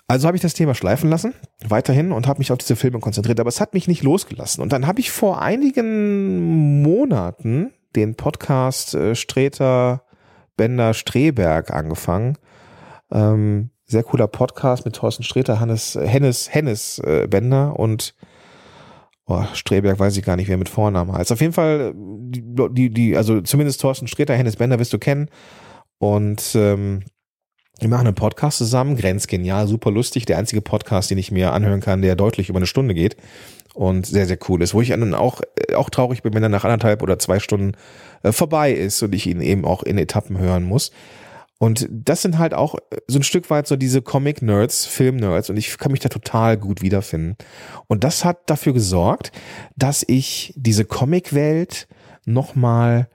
Also 0.09 0.29
habe 0.29 0.37
ich 0.37 0.43
das 0.43 0.55
Thema 0.55 0.75
schleifen 0.75 1.11
lassen, 1.11 1.35
weiterhin, 1.67 2.13
und 2.13 2.29
habe 2.29 2.39
mich 2.39 2.53
auf 2.53 2.59
diese 2.59 2.77
Filme 2.77 3.01
konzentriert. 3.01 3.41
Aber 3.41 3.49
es 3.49 3.61
hat 3.61 3.75
mich 3.75 3.89
nicht 3.89 4.05
losgelassen. 4.05 4.63
Und 4.63 4.73
dann 4.73 4.87
habe 4.87 5.01
ich 5.01 5.11
vor 5.11 5.43
einigen 5.43 6.83
Monaten 6.83 7.73
den 7.97 8.15
Podcast 8.15 8.95
äh, 8.95 9.17
Streter 9.17 10.03
Bender 10.57 10.95
Streberg 10.95 11.71
angefangen. 11.71 12.39
Ähm, 13.11 13.71
sehr 13.85 14.05
cooler 14.05 14.27
Podcast 14.27 14.85
mit 14.85 14.97
Thorsten 14.97 15.23
Streter, 15.23 15.61
Hannes, 15.61 15.99
Hennes, 16.01 16.53
Hennes 16.53 16.99
äh, 17.01 17.27
Bender 17.29 17.79
und 17.79 18.15
oh, 19.27 19.45
Streberg 19.55 19.99
weiß 19.99 20.17
ich 20.17 20.25
gar 20.25 20.37
nicht, 20.37 20.49
wer 20.49 20.57
mit 20.57 20.69
Vornamen 20.69 21.13
heißt. 21.13 21.33
Auf 21.33 21.41
jeden 21.41 21.53
Fall, 21.53 21.95
die, 21.95 22.43
die, 22.71 22.91
die 22.91 23.17
also 23.17 23.41
zumindest 23.41 23.81
Thorsten 23.81 24.09
Streter, 24.09 24.35
Hennes 24.35 24.57
Bender 24.57 24.79
wirst 24.79 24.93
du 24.93 24.99
kennen. 24.99 25.29
Und 25.99 26.55
ähm, 26.55 27.05
wir 27.79 27.89
machen 27.89 28.07
einen 28.07 28.15
Podcast 28.15 28.59
zusammen, 28.59 28.97
grenzgenial, 28.97 29.67
super 29.67 29.91
lustig. 29.91 30.25
Der 30.25 30.39
einzige 30.39 30.63
Podcast, 30.63 31.11
den 31.11 31.19
ich 31.19 31.31
mir 31.31 31.53
anhören 31.53 31.81
kann, 31.81 32.03
der 32.03 32.17
deutlich 32.17 32.49
über 32.49 32.59
eine 32.59 32.67
Stunde 32.67 32.95
geht 32.95 33.17
und 33.75 34.07
sehr, 34.07 34.27
sehr 34.27 34.39
cool 34.49 34.63
ist. 34.63 34.73
Wo 34.73 34.81
ich 34.81 34.89
dann 34.89 35.15
auch, 35.15 35.43
äh, 35.69 35.75
auch 35.75 35.91
traurig 35.91 36.23
bin, 36.23 36.35
wenn 36.35 36.43
er 36.43 36.49
nach 36.49 36.65
anderthalb 36.65 37.03
oder 37.03 37.19
zwei 37.19 37.39
Stunden 37.39 37.73
äh, 38.23 38.33
vorbei 38.33 38.73
ist 38.73 39.03
und 39.03 39.15
ich 39.15 39.27
ihn 39.27 39.43
eben 39.43 39.65
auch 39.65 39.83
in 39.83 39.99
Etappen 39.99 40.39
hören 40.39 40.65
muss. 40.65 40.91
Und 41.59 41.89
das 41.91 42.23
sind 42.23 42.39
halt 42.39 42.55
auch 42.55 42.77
äh, 42.77 42.97
so 43.07 43.19
ein 43.19 43.23
Stück 43.23 43.51
weit 43.51 43.67
so 43.67 43.77
diese 43.77 44.01
Comic-Nerds, 44.01 44.87
Film-Nerds 44.87 45.51
und 45.51 45.59
ich 45.59 45.77
kann 45.77 45.93
mich 45.93 46.01
da 46.01 46.09
total 46.09 46.57
gut 46.57 46.81
wiederfinden. 46.81 47.37
Und 47.87 48.05
das 48.05 48.25
hat 48.25 48.49
dafür 48.49 48.73
gesorgt, 48.73 49.33
dass 49.77 50.03
ich 50.07 50.55
diese 50.57 50.87
Comic-Welt 50.87 51.89
nochmal 52.25 53.09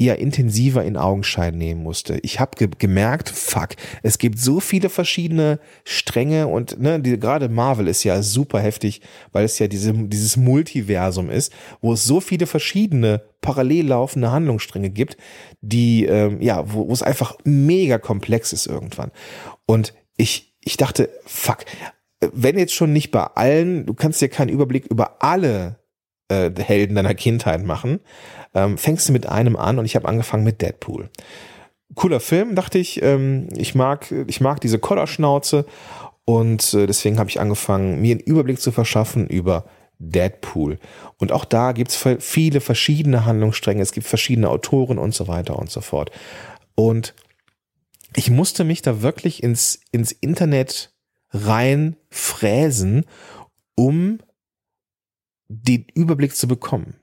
eher 0.00 0.18
intensiver 0.18 0.82
in 0.84 0.96
Augenschein 0.96 1.56
nehmen 1.56 1.82
musste. 1.82 2.18
Ich 2.22 2.40
habe 2.40 2.56
ge 2.56 2.68
gemerkt, 2.78 3.28
fuck, 3.28 3.70
es 4.02 4.18
gibt 4.18 4.38
so 4.38 4.58
viele 4.58 4.88
verschiedene 4.88 5.60
Stränge 5.84 6.48
und 6.48 6.80
ne, 6.80 6.98
die, 7.00 7.18
gerade 7.18 7.48
Marvel 7.48 7.86
ist 7.86 8.02
ja 8.04 8.22
super 8.22 8.60
heftig, 8.60 9.02
weil 9.32 9.44
es 9.44 9.58
ja 9.58 9.68
diese, 9.68 9.92
dieses 9.92 10.36
Multiversum 10.36 11.28
ist, 11.30 11.52
wo 11.82 11.92
es 11.92 12.04
so 12.04 12.20
viele 12.20 12.46
verschiedene 12.46 13.22
parallel 13.42 13.88
laufende 13.88 14.32
Handlungsstränge 14.32 14.90
gibt, 14.90 15.16
die 15.60 16.06
ähm, 16.06 16.40
ja, 16.40 16.72
wo, 16.72 16.88
wo 16.88 16.92
es 16.92 17.02
einfach 17.02 17.36
mega 17.44 17.98
komplex 17.98 18.52
ist 18.52 18.66
irgendwann. 18.66 19.10
Und 19.66 19.94
ich 20.16 20.50
ich 20.62 20.76
dachte, 20.76 21.08
fuck, 21.24 21.64
wenn 22.20 22.58
jetzt 22.58 22.74
schon 22.74 22.92
nicht 22.92 23.10
bei 23.10 23.24
allen, 23.24 23.86
du 23.86 23.94
kannst 23.94 24.20
dir 24.20 24.28
keinen 24.28 24.50
Überblick 24.50 24.86
über 24.86 25.22
alle 25.22 25.80
äh, 26.28 26.50
Helden 26.58 26.96
deiner 26.96 27.14
Kindheit 27.14 27.64
machen, 27.64 28.00
ähm, 28.54 28.78
fängst 28.78 29.08
du 29.08 29.12
mit 29.12 29.26
einem 29.26 29.56
an 29.56 29.78
und 29.78 29.84
ich 29.84 29.96
habe 29.96 30.08
angefangen 30.08 30.44
mit 30.44 30.60
Deadpool. 30.60 31.10
Cooler 31.94 32.20
Film, 32.20 32.54
dachte 32.54 32.78
ich. 32.78 33.02
Ähm, 33.02 33.48
ich 33.56 33.74
mag, 33.74 34.12
ich 34.26 34.40
mag 34.40 34.60
diese 34.60 34.78
Kollerschnauze 34.78 35.66
und 36.24 36.74
äh, 36.74 36.86
deswegen 36.86 37.18
habe 37.18 37.30
ich 37.30 37.40
angefangen, 37.40 38.00
mir 38.00 38.12
einen 38.12 38.20
Überblick 38.20 38.60
zu 38.60 38.72
verschaffen 38.72 39.26
über 39.26 39.64
Deadpool. 39.98 40.78
Und 41.18 41.32
auch 41.32 41.44
da 41.44 41.72
gibt's 41.72 42.02
viele 42.18 42.60
verschiedene 42.60 43.26
Handlungsstränge, 43.26 43.82
es 43.82 43.92
gibt 43.92 44.06
verschiedene 44.06 44.48
Autoren 44.48 44.98
und 44.98 45.14
so 45.14 45.28
weiter 45.28 45.58
und 45.58 45.70
so 45.70 45.80
fort. 45.80 46.10
Und 46.74 47.14
ich 48.16 48.30
musste 48.30 48.64
mich 48.64 48.82
da 48.82 49.02
wirklich 49.02 49.42
ins, 49.42 49.80
ins 49.92 50.12
Internet 50.12 50.92
rein 51.30 51.96
fräsen, 52.10 53.04
um 53.74 54.18
den 55.48 55.84
Überblick 55.94 56.34
zu 56.34 56.48
bekommen. 56.48 56.99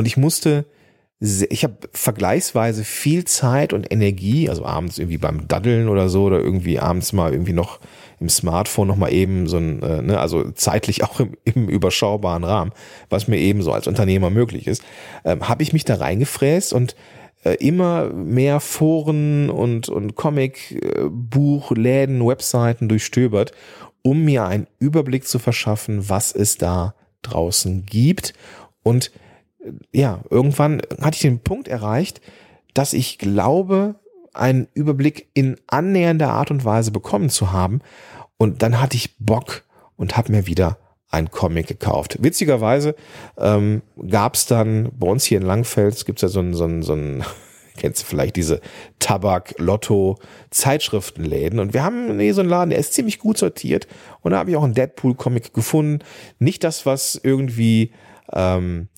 Und 0.00 0.06
ich 0.06 0.16
musste, 0.16 0.64
ich 1.20 1.62
habe 1.62 1.76
vergleichsweise 1.92 2.84
viel 2.84 3.26
Zeit 3.26 3.74
und 3.74 3.92
Energie, 3.92 4.48
also 4.48 4.64
abends 4.64 4.98
irgendwie 4.98 5.18
beim 5.18 5.46
Daddeln 5.46 5.90
oder 5.90 6.08
so, 6.08 6.22
oder 6.24 6.40
irgendwie 6.40 6.78
abends 6.78 7.12
mal 7.12 7.32
irgendwie 7.32 7.52
noch 7.52 7.80
im 8.18 8.30
Smartphone 8.30 8.88
noch 8.88 8.96
mal 8.96 9.12
eben 9.12 9.46
so 9.46 9.58
ein, 9.58 9.82
äh, 9.82 10.00
ne, 10.00 10.18
also 10.18 10.52
zeitlich 10.52 11.04
auch 11.04 11.20
im, 11.20 11.36
im 11.44 11.68
überschaubaren 11.68 12.44
Rahmen, 12.44 12.72
was 13.10 13.28
mir 13.28 13.36
eben 13.36 13.60
so 13.60 13.72
als 13.72 13.86
Unternehmer 13.86 14.30
möglich 14.30 14.66
ist, 14.66 14.82
ähm, 15.26 15.50
habe 15.50 15.62
ich 15.62 15.74
mich 15.74 15.84
da 15.84 15.96
reingefräst 15.96 16.72
und 16.72 16.96
äh, 17.44 17.56
immer 17.56 18.08
mehr 18.08 18.58
Foren 18.58 19.50
und, 19.50 19.90
und 19.90 20.14
Comic, 20.14 20.82
äh, 20.82 21.10
Buch, 21.10 21.72
Läden, 21.72 22.26
Webseiten 22.26 22.88
durchstöbert, 22.88 23.52
um 24.00 24.24
mir 24.24 24.46
einen 24.46 24.66
Überblick 24.78 25.28
zu 25.28 25.38
verschaffen, 25.38 26.08
was 26.08 26.32
es 26.32 26.56
da 26.56 26.94
draußen 27.20 27.84
gibt. 27.84 28.32
Und 28.82 29.08
äh, 29.08 29.10
ja, 29.92 30.20
irgendwann 30.30 30.82
hatte 31.00 31.16
ich 31.16 31.22
den 31.22 31.40
Punkt 31.40 31.68
erreicht, 31.68 32.20
dass 32.74 32.92
ich 32.92 33.18
glaube, 33.18 33.96
einen 34.32 34.68
Überblick 34.74 35.28
in 35.34 35.56
annähernder 35.66 36.30
Art 36.30 36.50
und 36.50 36.64
Weise 36.64 36.90
bekommen 36.90 37.30
zu 37.30 37.52
haben. 37.52 37.80
Und 38.36 38.62
dann 38.62 38.80
hatte 38.80 38.96
ich 38.96 39.16
Bock 39.18 39.64
und 39.96 40.16
habe 40.16 40.32
mir 40.32 40.46
wieder 40.46 40.78
ein 41.10 41.30
Comic 41.30 41.66
gekauft. 41.66 42.18
Witzigerweise 42.20 42.94
ähm, 43.36 43.82
gab 44.08 44.34
es 44.34 44.46
dann 44.46 44.90
bei 44.96 45.08
uns 45.08 45.24
hier 45.24 45.38
in 45.38 45.46
Langfeld, 45.46 46.06
gibt 46.06 46.18
es 46.18 46.22
ja 46.22 46.28
so 46.28 46.40
ein, 46.40 46.54
so 46.54 46.64
ein, 46.64 46.82
so 46.82 46.94
ein 46.94 47.24
kennst 47.76 48.02
du 48.02 48.06
vielleicht 48.06 48.36
diese 48.36 48.60
Tabak, 48.98 49.54
Lotto, 49.58 50.18
Zeitschriftenläden. 50.50 51.58
Und 51.58 51.74
wir 51.74 51.82
haben 51.82 52.16
nee, 52.16 52.30
so 52.32 52.40
einen 52.40 52.50
Laden, 52.50 52.70
der 52.70 52.78
ist 52.78 52.94
ziemlich 52.94 53.18
gut 53.18 53.38
sortiert. 53.38 53.88
Und 54.20 54.32
da 54.32 54.38
habe 54.38 54.50
ich 54.50 54.56
auch 54.56 54.64
einen 54.64 54.74
Deadpool-Comic 54.74 55.52
gefunden. 55.52 56.04
Nicht 56.38 56.62
das, 56.62 56.86
was 56.86 57.20
irgendwie 57.20 57.92
ähm, 58.32 58.88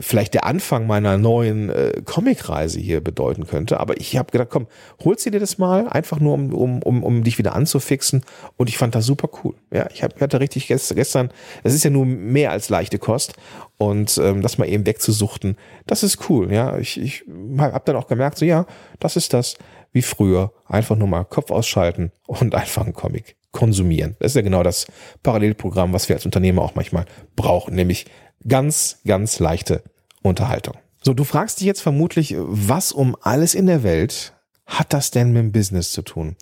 vielleicht 0.00 0.34
der 0.34 0.44
Anfang 0.44 0.86
meiner 0.86 1.18
neuen 1.18 1.70
äh, 1.70 2.02
Comicreise 2.04 2.80
hier 2.80 3.00
bedeuten 3.00 3.46
könnte. 3.46 3.80
Aber 3.80 4.00
ich 4.00 4.16
habe 4.16 4.30
gedacht, 4.30 4.48
komm, 4.50 4.66
holst 5.04 5.26
du 5.26 5.30
dir 5.30 5.40
das 5.40 5.58
mal, 5.58 5.88
einfach 5.88 6.20
nur 6.20 6.34
um, 6.34 6.52
um, 6.52 6.82
um, 6.82 7.02
um 7.02 7.24
dich 7.24 7.38
wieder 7.38 7.54
anzufixen. 7.54 8.22
Und 8.56 8.68
ich 8.68 8.78
fand 8.78 8.94
das 8.94 9.06
super 9.06 9.28
cool. 9.42 9.54
Ja, 9.70 9.88
ich 9.92 10.02
hab, 10.02 10.20
hatte 10.20 10.40
richtig 10.40 10.68
gestern, 10.68 10.96
gestern, 10.96 11.30
es 11.62 11.74
ist 11.74 11.84
ja 11.84 11.90
nur 11.90 12.06
mehr 12.06 12.50
als 12.50 12.68
leichte 12.68 12.98
Kost. 12.98 13.34
Und 13.78 14.18
ähm, 14.18 14.42
das 14.42 14.58
mal 14.58 14.68
eben 14.68 14.86
wegzusuchten, 14.86 15.56
das 15.86 16.02
ist 16.02 16.30
cool. 16.30 16.52
Ja, 16.52 16.78
ich, 16.78 17.00
ich 17.00 17.24
habe 17.58 17.82
dann 17.84 17.96
auch 17.96 18.06
gemerkt, 18.06 18.38
so 18.38 18.44
ja, 18.44 18.66
das 19.00 19.16
ist 19.16 19.32
das 19.32 19.56
wie 19.92 20.02
früher. 20.02 20.52
Einfach 20.66 20.96
nur 20.96 21.08
mal 21.08 21.24
Kopf 21.24 21.50
ausschalten 21.50 22.12
und 22.26 22.54
einfach 22.54 22.84
einen 22.84 22.94
Comic 22.94 23.36
konsumieren. 23.52 24.16
Das 24.18 24.32
ist 24.32 24.36
ja 24.36 24.42
genau 24.42 24.62
das 24.62 24.86
Parallelprogramm, 25.22 25.92
was 25.92 26.08
wir 26.08 26.16
als 26.16 26.24
Unternehmer 26.24 26.62
auch 26.62 26.74
manchmal 26.74 27.04
brauchen, 27.36 27.74
nämlich 27.74 28.06
Ganz, 28.46 28.98
ganz 29.06 29.38
leichte 29.38 29.82
Unterhaltung. 30.22 30.76
So, 31.02 31.14
du 31.14 31.24
fragst 31.24 31.60
dich 31.60 31.66
jetzt 31.66 31.82
vermutlich, 31.82 32.34
was 32.38 32.92
um 32.92 33.16
alles 33.20 33.54
in 33.54 33.66
der 33.66 33.82
Welt 33.82 34.34
hat 34.66 34.92
das 34.92 35.10
denn 35.10 35.32
mit 35.32 35.42
dem 35.42 35.52
Business 35.52 35.92
zu 35.92 36.02
tun? 36.02 36.36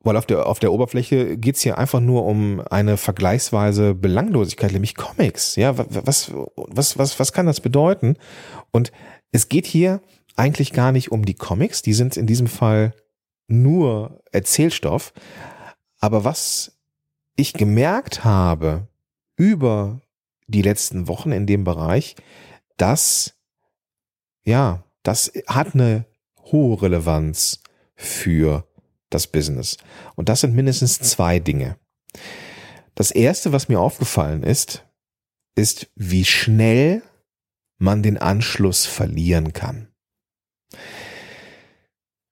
Weil 0.00 0.16
auf 0.16 0.26
der, 0.26 0.46
auf 0.46 0.58
der 0.58 0.72
Oberfläche 0.72 1.38
geht's 1.38 1.62
hier 1.62 1.78
einfach 1.78 2.00
nur 2.00 2.26
um 2.26 2.60
eine 2.70 2.96
vergleichsweise 2.96 3.94
Belanglosigkeit, 3.94 4.72
nämlich 4.72 4.96
Comics. 4.96 5.56
Ja, 5.56 5.78
was, 5.78 6.30
was, 6.56 6.98
was, 6.98 7.18
was 7.18 7.32
kann 7.32 7.46
das 7.46 7.60
bedeuten? 7.60 8.16
Und 8.70 8.92
es 9.32 9.48
geht 9.48 9.66
hier 9.66 10.02
eigentlich 10.36 10.72
gar 10.72 10.92
nicht 10.92 11.10
um 11.10 11.24
die 11.24 11.34
Comics, 11.34 11.80
die 11.80 11.94
sind 11.94 12.16
in 12.16 12.26
diesem 12.26 12.48
Fall 12.48 12.92
nur 13.46 14.20
Erzählstoff. 14.32 15.12
Aber 16.00 16.24
was 16.24 16.78
ich 17.36 17.54
gemerkt 17.54 18.24
habe 18.24 18.88
über 19.36 20.00
die 20.46 20.62
letzten 20.62 21.08
Wochen 21.08 21.32
in 21.32 21.46
dem 21.46 21.64
Bereich, 21.64 22.16
das, 22.76 23.34
ja, 24.44 24.84
das 25.02 25.32
hat 25.46 25.74
eine 25.74 26.06
hohe 26.38 26.80
Relevanz 26.82 27.62
für 27.94 28.66
das 29.10 29.26
Business. 29.26 29.76
Und 30.16 30.28
das 30.28 30.40
sind 30.40 30.54
mindestens 30.54 30.98
zwei 30.98 31.38
Dinge. 31.38 31.76
Das 32.94 33.10
erste, 33.10 33.52
was 33.52 33.68
mir 33.68 33.80
aufgefallen 33.80 34.42
ist, 34.42 34.84
ist, 35.54 35.88
wie 35.94 36.24
schnell 36.24 37.02
man 37.78 38.02
den 38.02 38.18
Anschluss 38.18 38.86
verlieren 38.86 39.52
kann. 39.52 39.88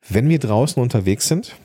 Wenn 0.08 0.28
wir 0.28 0.38
draußen 0.38 0.82
unterwegs 0.82 1.28
sind, 1.28 1.56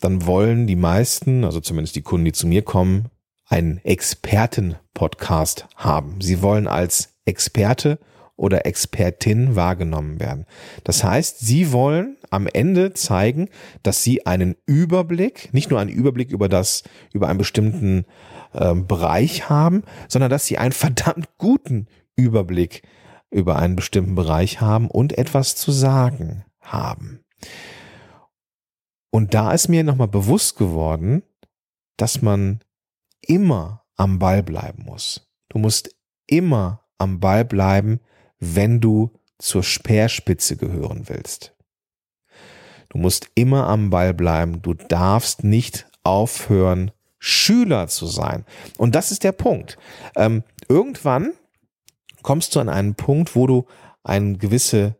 dann 0.00 0.26
wollen 0.26 0.66
die 0.66 0.76
meisten, 0.76 1.44
also 1.44 1.60
zumindest 1.60 1.96
die 1.96 2.02
Kunden, 2.02 2.24
die 2.24 2.32
zu 2.32 2.46
mir 2.46 2.62
kommen, 2.62 3.10
einen 3.52 3.84
Experten-Podcast 3.84 5.66
haben. 5.76 6.22
Sie 6.22 6.40
wollen 6.40 6.66
als 6.66 7.18
Experte 7.26 7.98
oder 8.34 8.64
Expertin 8.64 9.56
wahrgenommen 9.56 10.20
werden. 10.20 10.46
Das 10.84 11.04
heißt, 11.04 11.40
Sie 11.40 11.70
wollen 11.70 12.16
am 12.30 12.46
Ende 12.46 12.94
zeigen, 12.94 13.50
dass 13.82 14.02
Sie 14.02 14.24
einen 14.24 14.56
Überblick, 14.64 15.52
nicht 15.52 15.70
nur 15.70 15.80
einen 15.80 15.90
Überblick 15.90 16.30
über 16.30 16.48
das, 16.48 16.82
über 17.12 17.28
einen 17.28 17.36
bestimmten 17.36 18.06
äh, 18.54 18.74
Bereich 18.74 19.50
haben, 19.50 19.82
sondern 20.08 20.30
dass 20.30 20.46
Sie 20.46 20.56
einen 20.56 20.72
verdammt 20.72 21.28
guten 21.36 21.88
Überblick 22.16 22.82
über 23.30 23.56
einen 23.56 23.76
bestimmten 23.76 24.14
Bereich 24.14 24.62
haben 24.62 24.90
und 24.90 25.18
etwas 25.18 25.56
zu 25.56 25.72
sagen 25.72 26.46
haben. 26.62 27.20
Und 29.10 29.34
da 29.34 29.52
ist 29.52 29.68
mir 29.68 29.84
nochmal 29.84 30.08
bewusst 30.08 30.56
geworden, 30.56 31.22
dass 31.98 32.22
man 32.22 32.60
immer 33.26 33.84
am 33.96 34.18
Ball 34.18 34.42
bleiben 34.42 34.84
muss. 34.84 35.28
Du 35.48 35.58
musst 35.58 35.94
immer 36.26 36.84
am 36.98 37.20
Ball 37.20 37.44
bleiben, 37.44 38.00
wenn 38.38 38.80
du 38.80 39.10
zur 39.38 39.62
Speerspitze 39.62 40.56
gehören 40.56 41.08
willst. 41.08 41.54
Du 42.88 42.98
musst 42.98 43.30
immer 43.34 43.68
am 43.68 43.90
Ball 43.90 44.14
bleiben. 44.14 44.62
Du 44.62 44.74
darfst 44.74 45.44
nicht 45.44 45.86
aufhören, 46.02 46.90
Schüler 47.18 47.86
zu 47.88 48.06
sein. 48.06 48.44
Und 48.78 48.94
das 48.94 49.12
ist 49.12 49.24
der 49.24 49.32
Punkt. 49.32 49.78
Ähm, 50.16 50.42
irgendwann 50.68 51.32
kommst 52.22 52.54
du 52.54 52.60
an 52.60 52.68
einen 52.68 52.94
Punkt, 52.94 53.36
wo 53.36 53.46
du 53.46 53.66
einen 54.02 54.38
gewisse 54.38 54.96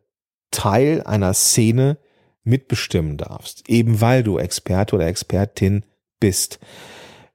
Teil 0.51 1.03
einer 1.03 1.33
Szene 1.33 1.97
mitbestimmen 2.43 3.17
darfst, 3.17 3.69
eben 3.69 4.01
weil 4.01 4.23
du 4.23 4.37
Experte 4.37 4.95
oder 4.95 5.07
Expertin 5.07 5.85
bist 6.19 6.59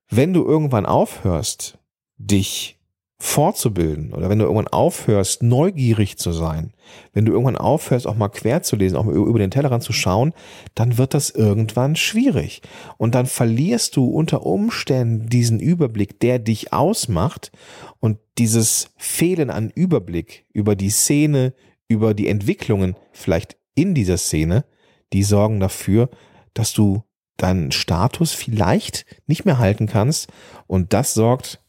wenn 0.08 0.32
du 0.32 0.44
irgendwann 0.44 0.86
aufhörst, 0.86 1.78
dich 2.16 2.78
fortzubilden 3.20 4.12
oder 4.12 4.30
wenn 4.30 4.38
du 4.38 4.44
irgendwann 4.44 4.68
aufhörst, 4.68 5.42
neugierig 5.42 6.18
zu 6.18 6.30
sein, 6.30 6.72
wenn 7.12 7.24
du 7.24 7.32
irgendwann 7.32 7.56
aufhörst, 7.56 8.06
auch 8.06 8.14
mal 8.14 8.28
quer 8.28 8.62
zu 8.62 8.76
lesen, 8.76 8.96
auch 8.96 9.04
mal 9.04 9.14
über 9.14 9.40
den 9.40 9.50
Tellerrand 9.50 9.82
zu 9.82 9.92
schauen, 9.92 10.32
dann 10.76 10.98
wird 10.98 11.14
das 11.14 11.30
irgendwann 11.30 11.96
schwierig. 11.96 12.62
Und 12.96 13.16
dann 13.16 13.26
verlierst 13.26 13.96
du 13.96 14.06
unter 14.06 14.46
Umständen 14.46 15.28
diesen 15.28 15.58
Überblick, 15.58 16.20
der 16.20 16.38
dich 16.38 16.72
ausmacht 16.72 17.50
und 17.98 18.18
dieses 18.38 18.90
Fehlen 18.96 19.50
an 19.50 19.70
Überblick 19.70 20.46
über 20.52 20.76
die 20.76 20.90
Szene, 20.90 21.54
über 21.88 22.14
die 22.14 22.28
Entwicklungen 22.28 22.94
vielleicht 23.10 23.56
in 23.74 23.94
dieser 23.94 24.16
Szene, 24.16 24.64
die 25.12 25.24
sorgen 25.24 25.58
dafür, 25.58 26.08
dass 26.54 26.72
du 26.72 27.02
deinen 27.38 27.72
Status 27.72 28.32
vielleicht 28.32 29.06
nicht 29.26 29.46
mehr 29.46 29.58
halten 29.58 29.86
kannst. 29.86 30.28
Und 30.66 30.92
das 30.92 31.14
sorgt 31.14 31.60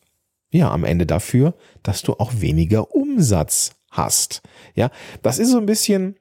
ja 0.51 0.71
am 0.71 0.83
Ende 0.83 1.05
dafür, 1.05 1.55
dass 1.83 2.01
du 2.01 2.13
auch 2.13 2.33
weniger 2.41 2.93
Umsatz 2.93 3.71
hast. 3.91 4.41
Ja, 4.75 4.91
das 5.21 5.39
ist 5.39 5.51
so 5.51 5.57
ein 5.57 5.65
bisschen 5.65 6.17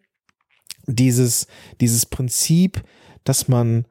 dieses, 0.86 1.46
dieses 1.80 2.06
Prinzip, 2.06 2.82
dass 3.24 3.48
man 3.48 3.86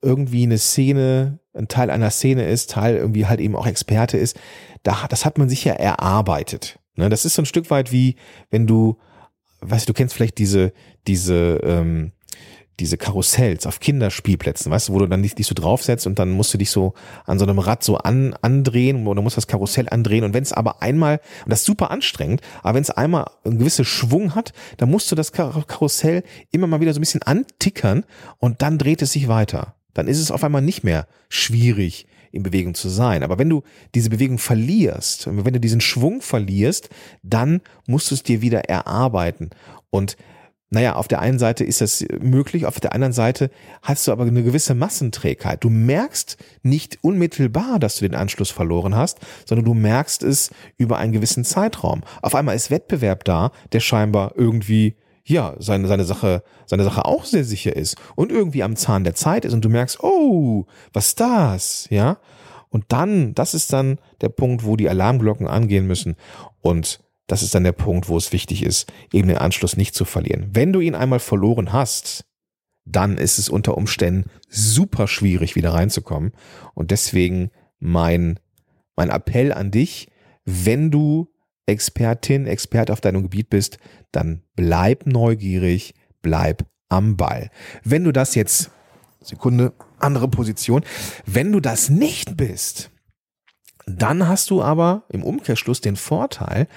irgendwie 0.00 0.44
eine 0.44 0.58
Szene, 0.58 1.40
ein 1.54 1.68
Teil 1.68 1.90
einer 1.90 2.10
Szene 2.10 2.48
ist, 2.48 2.70
Teil 2.70 2.96
irgendwie 2.96 3.26
halt 3.26 3.40
eben 3.40 3.54
auch 3.56 3.66
Experte 3.66 4.18
ist. 4.18 4.38
Da, 4.82 5.06
das 5.08 5.24
hat 5.24 5.38
man 5.38 5.48
sich 5.48 5.64
ja 5.64 5.74
erarbeitet. 5.74 6.80
Ne, 6.96 7.08
das 7.08 7.24
ist 7.24 7.34
so 7.34 7.42
ein 7.42 7.46
Stück 7.46 7.70
weit 7.70 7.92
wie, 7.92 8.16
wenn 8.50 8.66
du, 8.66 8.98
weißt 9.60 9.88
du, 9.88 9.92
du 9.92 9.96
kennst 9.96 10.14
vielleicht 10.14 10.38
diese, 10.38 10.72
diese, 11.06 11.60
ähm, 11.62 12.12
diese 12.80 12.96
Karussells 12.96 13.66
auf 13.66 13.80
Kinderspielplätzen, 13.80 14.72
weißt 14.72 14.88
du, 14.88 14.94
wo 14.94 14.98
du 14.98 15.06
dann 15.06 15.22
dich, 15.22 15.34
dich 15.34 15.46
so 15.46 15.54
draufsetzt 15.54 16.06
und 16.06 16.18
dann 16.18 16.30
musst 16.30 16.54
du 16.54 16.58
dich 16.58 16.70
so 16.70 16.94
an 17.26 17.38
so 17.38 17.44
einem 17.44 17.58
Rad 17.58 17.84
so 17.84 17.98
an, 17.98 18.34
andrehen 18.40 19.06
oder 19.06 19.22
musst 19.22 19.36
das 19.36 19.46
Karussell 19.46 19.88
andrehen 19.90 20.24
und 20.24 20.34
wenn 20.34 20.42
es 20.42 20.52
aber 20.52 20.82
einmal, 20.82 21.20
und 21.44 21.50
das 21.50 21.60
ist 21.60 21.66
super 21.66 21.90
anstrengend, 21.90 22.40
aber 22.62 22.74
wenn 22.74 22.82
es 22.82 22.90
einmal 22.90 23.30
einen 23.44 23.58
gewissen 23.58 23.84
Schwung 23.84 24.34
hat, 24.34 24.52
dann 24.78 24.90
musst 24.90 25.10
du 25.10 25.14
das 25.14 25.32
Karussell 25.32 26.22
immer 26.50 26.66
mal 26.66 26.80
wieder 26.80 26.94
so 26.94 26.98
ein 26.98 27.02
bisschen 27.02 27.22
antickern 27.22 28.04
und 28.38 28.62
dann 28.62 28.78
dreht 28.78 29.02
es 29.02 29.12
sich 29.12 29.28
weiter. 29.28 29.74
Dann 29.94 30.08
ist 30.08 30.18
es 30.18 30.30
auf 30.30 30.42
einmal 30.42 30.62
nicht 30.62 30.84
mehr 30.84 31.06
schwierig, 31.28 32.06
in 32.32 32.42
Bewegung 32.42 32.74
zu 32.74 32.88
sein. 32.88 33.22
Aber 33.22 33.38
wenn 33.38 33.50
du 33.50 33.62
diese 33.94 34.10
Bewegung 34.10 34.38
verlierst, 34.38 35.26
wenn 35.26 35.52
du 35.52 35.60
diesen 35.60 35.82
Schwung 35.82 36.22
verlierst, 36.22 36.88
dann 37.22 37.60
musst 37.86 38.10
du 38.10 38.14
es 38.14 38.22
dir 38.22 38.40
wieder 38.40 38.70
erarbeiten. 38.70 39.50
Und 39.90 40.16
naja, 40.72 40.94
auf 40.96 41.06
der 41.06 41.20
einen 41.20 41.38
Seite 41.38 41.64
ist 41.64 41.82
das 41.82 42.02
möglich, 42.22 42.64
auf 42.64 42.80
der 42.80 42.94
anderen 42.94 43.12
Seite 43.12 43.50
hast 43.82 44.06
du 44.06 44.12
aber 44.12 44.24
eine 44.24 44.42
gewisse 44.42 44.74
Massenträgheit. 44.74 45.62
Du 45.62 45.68
merkst 45.68 46.38
nicht 46.62 46.98
unmittelbar, 47.02 47.78
dass 47.78 47.96
du 47.96 48.08
den 48.08 48.14
Anschluss 48.14 48.50
verloren 48.50 48.96
hast, 48.96 49.18
sondern 49.44 49.66
du 49.66 49.74
merkst 49.74 50.22
es 50.22 50.50
über 50.78 50.96
einen 50.96 51.12
gewissen 51.12 51.44
Zeitraum. 51.44 52.00
Auf 52.22 52.34
einmal 52.34 52.56
ist 52.56 52.70
Wettbewerb 52.70 53.24
da, 53.24 53.52
der 53.72 53.80
scheinbar 53.80 54.32
irgendwie 54.34 54.96
ja, 55.24 55.54
seine, 55.58 55.88
seine 55.88 56.04
Sache, 56.04 56.42
seine 56.64 56.84
Sache 56.84 57.04
auch 57.04 57.26
sehr 57.26 57.44
sicher 57.44 57.76
ist 57.76 57.98
und 58.16 58.32
irgendwie 58.32 58.62
am 58.62 58.74
Zahn 58.74 59.04
der 59.04 59.14
Zeit 59.14 59.44
ist 59.44 59.52
und 59.52 59.62
du 59.62 59.68
merkst, 59.68 60.02
oh, 60.02 60.64
was 60.94 61.08
ist 61.08 61.20
das? 61.20 61.86
Ja. 61.90 62.16
Und 62.70 62.86
dann, 62.88 63.34
das 63.34 63.52
ist 63.52 63.74
dann 63.74 63.98
der 64.22 64.30
Punkt, 64.30 64.64
wo 64.64 64.76
die 64.76 64.88
Alarmglocken 64.88 65.46
angehen 65.46 65.86
müssen 65.86 66.16
und 66.62 67.01
das 67.26 67.42
ist 67.42 67.54
dann 67.54 67.64
der 67.64 67.72
Punkt, 67.72 68.08
wo 68.08 68.16
es 68.16 68.32
wichtig 68.32 68.62
ist, 68.62 68.92
eben 69.12 69.28
den 69.28 69.38
Anschluss 69.38 69.76
nicht 69.76 69.94
zu 69.94 70.04
verlieren. 70.04 70.50
Wenn 70.52 70.72
du 70.72 70.80
ihn 70.80 70.94
einmal 70.94 71.20
verloren 71.20 71.72
hast, 71.72 72.24
dann 72.84 73.16
ist 73.16 73.38
es 73.38 73.48
unter 73.48 73.76
Umständen 73.76 74.28
super 74.48 75.06
schwierig, 75.06 75.54
wieder 75.54 75.72
reinzukommen. 75.72 76.32
Und 76.74 76.90
deswegen 76.90 77.50
mein, 77.78 78.40
mein 78.96 79.10
Appell 79.10 79.52
an 79.52 79.70
dich, 79.70 80.08
wenn 80.44 80.90
du 80.90 81.28
Expertin, 81.66 82.46
Expert 82.46 82.90
auf 82.90 83.00
deinem 83.00 83.22
Gebiet 83.22 83.50
bist, 83.50 83.78
dann 84.10 84.42
bleib 84.56 85.06
neugierig, 85.06 85.94
bleib 86.22 86.66
am 86.88 87.16
Ball. 87.16 87.50
Wenn 87.84 88.04
du 88.04 88.12
das 88.12 88.34
jetzt, 88.34 88.70
Sekunde, 89.20 89.72
andere 90.02 90.28
Position. 90.28 90.84
Wenn 91.24 91.52
du 91.52 91.60
das 91.60 91.88
nicht 91.88 92.36
bist, 92.36 92.90
dann 93.86 94.28
hast 94.28 94.50
du 94.50 94.62
aber 94.62 95.04
im 95.08 95.24
Umkehrschluss 95.24 95.80
den 95.80 95.96
Vorteil, 95.96 96.68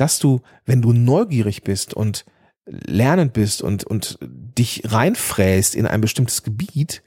dass 0.00 0.18
du, 0.18 0.40
wenn 0.64 0.82
du 0.82 0.92
neugierig 0.92 1.62
bist 1.62 1.94
und 1.94 2.24
lernend 2.66 3.32
bist 3.32 3.62
und, 3.62 3.84
und 3.84 4.18
dich 4.20 4.82
reinfräst 4.84 5.74
in 5.74 5.86
ein 5.86 6.00
bestimmtes 6.00 6.42
Gebiet, 6.42 7.02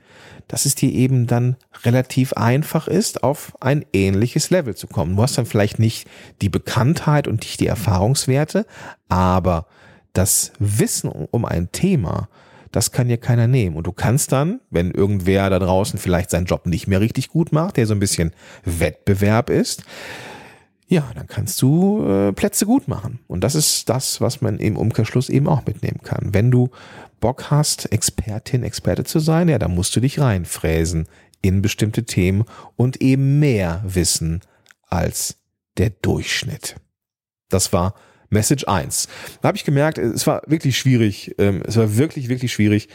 dass 0.48 0.66
es 0.66 0.76
dir 0.76 0.92
eben 0.92 1.26
dann 1.26 1.56
relativ 1.84 2.34
einfach 2.34 2.88
ist, 2.88 3.24
auf 3.24 3.54
ein 3.62 3.86
ähnliches 3.94 4.50
Level 4.50 4.76
zu 4.76 4.88
kommen. 4.88 5.16
Du 5.16 5.24
hast 5.24 5.38
dann 5.38 5.46
vielleicht 5.46 5.80
nicht 5.80 6.08
die 6.42 6.50
Bekanntheit 6.50 7.28
und 7.28 7.42
nicht 7.42 7.60
die 7.60 7.68
Erfahrungswerte, 7.68 8.66
aber 9.08 9.68
das 10.12 10.52
Wissen 10.60 11.10
um 11.10 11.46
ein 11.46 11.72
Thema, 11.72 12.30
das 12.72 12.92
kann 12.92 13.08
dir 13.08 13.18
keiner 13.18 13.48
nehmen. 13.48 13.76
Und 13.76 13.88
du 13.88 13.94
kannst 13.94 14.32
dann, 14.32 14.60
wenn 14.70 14.92
irgendwer 14.92 15.50
da 15.50 15.60
draußen 15.60 16.00
vielleicht 16.00 16.30
seinen 16.30 16.46
Job 16.46 16.66
nicht 16.66 16.88
mehr 16.88 17.02
richtig 17.02 17.30
gut 17.30 17.52
macht, 17.52 17.78
der 17.78 17.88
so 17.88 17.94
ein 17.94 18.00
bisschen 18.00 18.32
Wettbewerb 18.66 19.50
ist, 19.50 19.84
ja, 20.94 21.10
dann 21.16 21.26
kannst 21.28 21.60
du 21.62 22.06
äh, 22.08 22.34
Plätze 22.34 22.68
gut 22.68 22.88
machen. 22.88 23.20
Und 23.28 23.44
das 23.44 23.56
ist 23.56 23.90
das, 23.90 24.22
was 24.22 24.42
man 24.42 24.60
im 24.60 24.78
Umkehrschluss 24.78 25.28
eben 25.30 25.48
auch 25.48 25.66
mitnehmen 25.66 26.02
kann. 26.04 26.34
Wenn 26.34 26.52
du 26.52 26.70
Bock 27.20 27.50
hast, 27.50 27.92
Expertin, 27.92 28.64
Experte 28.64 29.04
zu 29.04 29.20
sein, 29.20 29.50
ja, 29.50 29.58
dann 29.58 29.74
musst 29.74 29.96
du 29.96 30.00
dich 30.00 30.20
reinfräsen 30.20 31.08
in 31.42 31.64
bestimmte 31.64 32.06
Themen 32.06 32.44
und 32.76 33.02
eben 33.02 33.40
mehr 33.40 33.84
wissen 33.86 34.42
als 34.88 35.38
der 35.78 35.90
Durchschnitt. 35.90 36.76
Das 37.50 37.74
war 37.74 37.96
Message 38.30 38.68
1. 38.68 39.08
Da 39.42 39.48
habe 39.48 39.58
ich 39.58 39.64
gemerkt, 39.64 39.98
es 39.98 40.28
war 40.28 40.44
wirklich 40.46 40.78
schwierig, 40.78 41.34
ähm, 41.40 41.64
es 41.66 41.76
war 41.76 41.98
wirklich, 41.98 42.30
wirklich 42.30 42.54
schwierig, 42.54 42.88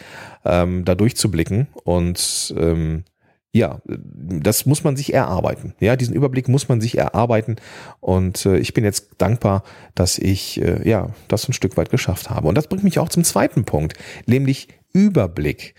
ähm, 0.44 0.84
da 0.84 0.94
durchzublicken. 0.94 1.66
Und 1.82 2.54
ähm, 2.56 3.04
ja, 3.52 3.80
das 3.86 4.66
muss 4.66 4.84
man 4.84 4.96
sich 4.96 5.14
erarbeiten. 5.14 5.74
Ja, 5.80 5.96
diesen 5.96 6.14
Überblick 6.14 6.48
muss 6.48 6.68
man 6.68 6.80
sich 6.80 6.98
erarbeiten. 6.98 7.56
Und 8.00 8.44
äh, 8.44 8.58
ich 8.58 8.74
bin 8.74 8.84
jetzt 8.84 9.08
dankbar, 9.18 9.62
dass 9.94 10.18
ich 10.18 10.60
äh, 10.60 10.86
ja 10.88 11.10
das 11.28 11.48
ein 11.48 11.54
Stück 11.54 11.76
weit 11.76 11.90
geschafft 11.90 12.30
habe. 12.30 12.48
Und 12.48 12.56
das 12.56 12.66
bringt 12.66 12.84
mich 12.84 12.98
auch 12.98 13.08
zum 13.08 13.24
zweiten 13.24 13.64
Punkt, 13.64 13.94
nämlich 14.26 14.68
Überblick. 14.92 15.74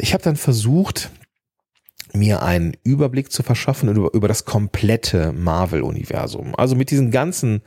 Ich 0.00 0.14
habe 0.14 0.22
dann 0.22 0.36
versucht, 0.36 1.10
mir 2.12 2.42
einen 2.42 2.76
Überblick 2.84 3.30
zu 3.30 3.42
verschaffen 3.42 3.88
über, 3.88 4.14
über 4.14 4.28
das 4.28 4.44
komplette 4.44 5.32
Marvel-Universum. 5.32 6.54
Also 6.56 6.74
mit 6.74 6.90
diesen 6.90 7.10
ganzen 7.10 7.62